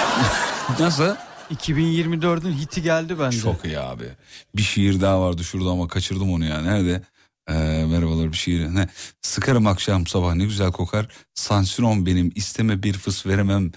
[0.80, 1.16] Nasıl?
[1.52, 3.38] 2024'ün hiti geldi bende.
[3.38, 4.04] Çok iyi abi.
[4.56, 6.62] Bir şiir daha vardı şurada ama kaçırdım onu ya.
[6.62, 7.02] Nerede?
[7.50, 7.54] Ee,
[7.86, 8.76] merhabalar bir şiir.
[8.76, 8.88] Ne?
[9.22, 11.08] Sıkarım akşam sabah ne güzel kokar.
[11.36, 13.72] Sansiron benim isteme bir fıs veremem.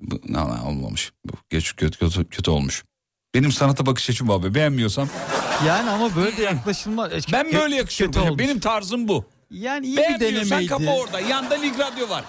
[0.00, 1.12] Bu, ne, ne, olmamış.
[1.24, 2.84] Bu geç kötü, kötü, kötü olmuş.
[3.34, 4.54] Benim sanata bakış açım abi.
[4.54, 5.08] Beğenmiyorsam.
[5.66, 7.12] Yani ama böyle de yaklaşılmaz.
[7.12, 8.12] E, Ben böyle yakışıyorum.
[8.14, 8.38] kötü olmuş.
[8.38, 9.24] Benim tarzım bu.
[9.50, 10.68] Yani iyi bir Beğenmiyorsan denemeydi.
[10.68, 11.20] kapa orada.
[11.20, 12.24] Yanda Lig Radyo var.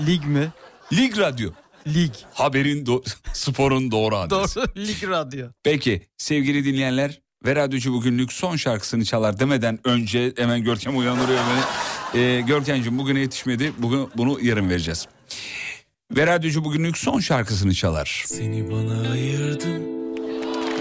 [0.00, 0.48] Lig mi?
[0.92, 1.50] Lig Radyo.
[1.86, 2.10] Lig.
[2.32, 4.56] Haberin, do- sporun doğru adresi.
[4.56, 5.46] Doğru Lig Radyo.
[5.64, 11.62] Peki sevgili dinleyenler ve radyocu bugünlük son şarkısını çalar demeden önce hemen Görkem uyandırıyor beni.
[12.22, 13.72] Ee, Görkemciğim bugüne yetişmedi.
[13.78, 15.06] Bugün bunu yarın vereceğiz.
[16.16, 18.22] Ve radyocu bugünlük son şarkısını çalar.
[18.26, 19.82] Seni bana ayırdım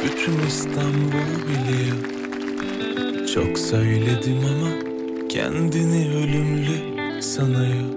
[0.06, 1.98] Bütün İstanbul biliyor
[3.34, 4.70] Çok söyledim ama
[5.30, 7.90] Kendini ölümlü sanıyor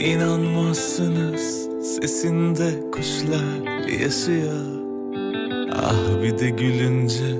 [0.00, 4.64] İnanmazsınız Sesinde kuşlar yaşıyor.
[5.72, 7.36] Ah bir de gülünce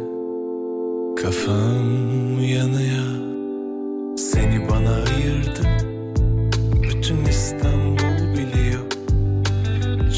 [1.17, 3.17] Kafam yanıyor.
[4.17, 5.67] Seni bana ayırdım
[6.83, 8.87] Bütün İstanbul biliyor.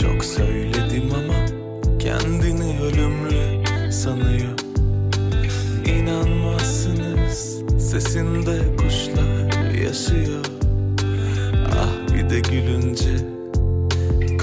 [0.02, 1.46] Çok söyledim ama
[1.98, 4.58] kendini ölümlü sanıyor.
[5.86, 10.44] İnanmazsınız sesinde kuşlar yaşıyor.
[11.72, 12.87] Ah bir de gülünce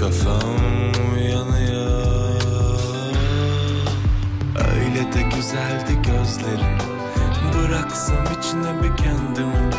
[0.06, 0.92] kafam
[1.30, 2.42] yanıyor
[4.76, 6.78] Öyle de güzeldi gözlerin
[7.54, 9.70] Bıraksam içine bir kendimi.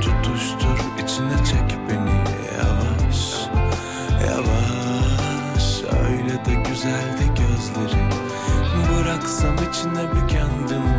[0.00, 2.24] Tutuştur içine çek beni.
[2.58, 3.48] Yavaş
[4.26, 5.82] Yavaş.
[6.08, 8.10] Öyle de güzeldi gözlerin
[8.92, 10.95] Bıraksam içine bir kendimi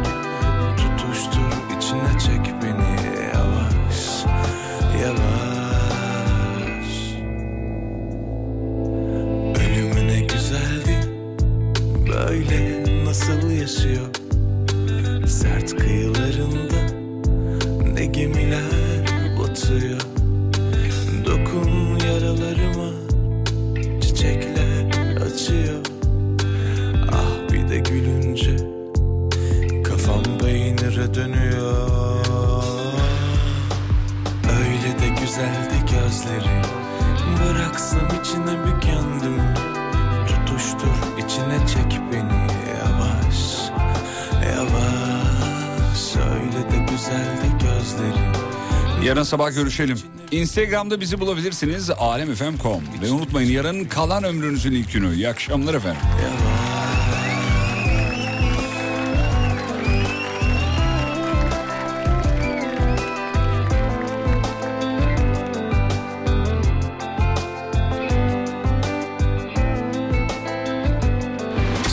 [49.27, 49.99] sabah görüşelim.
[50.31, 55.15] Instagram'da bizi bulabilirsiniz alemfm.com ve unutmayın yarın kalan ömrünüzün ilk günü.
[55.15, 56.01] İyi akşamlar efendim.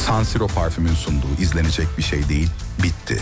[0.07, 2.51] San Siro parfümün sunduğu izlenecek bir şey değil,
[2.83, 3.21] bitti.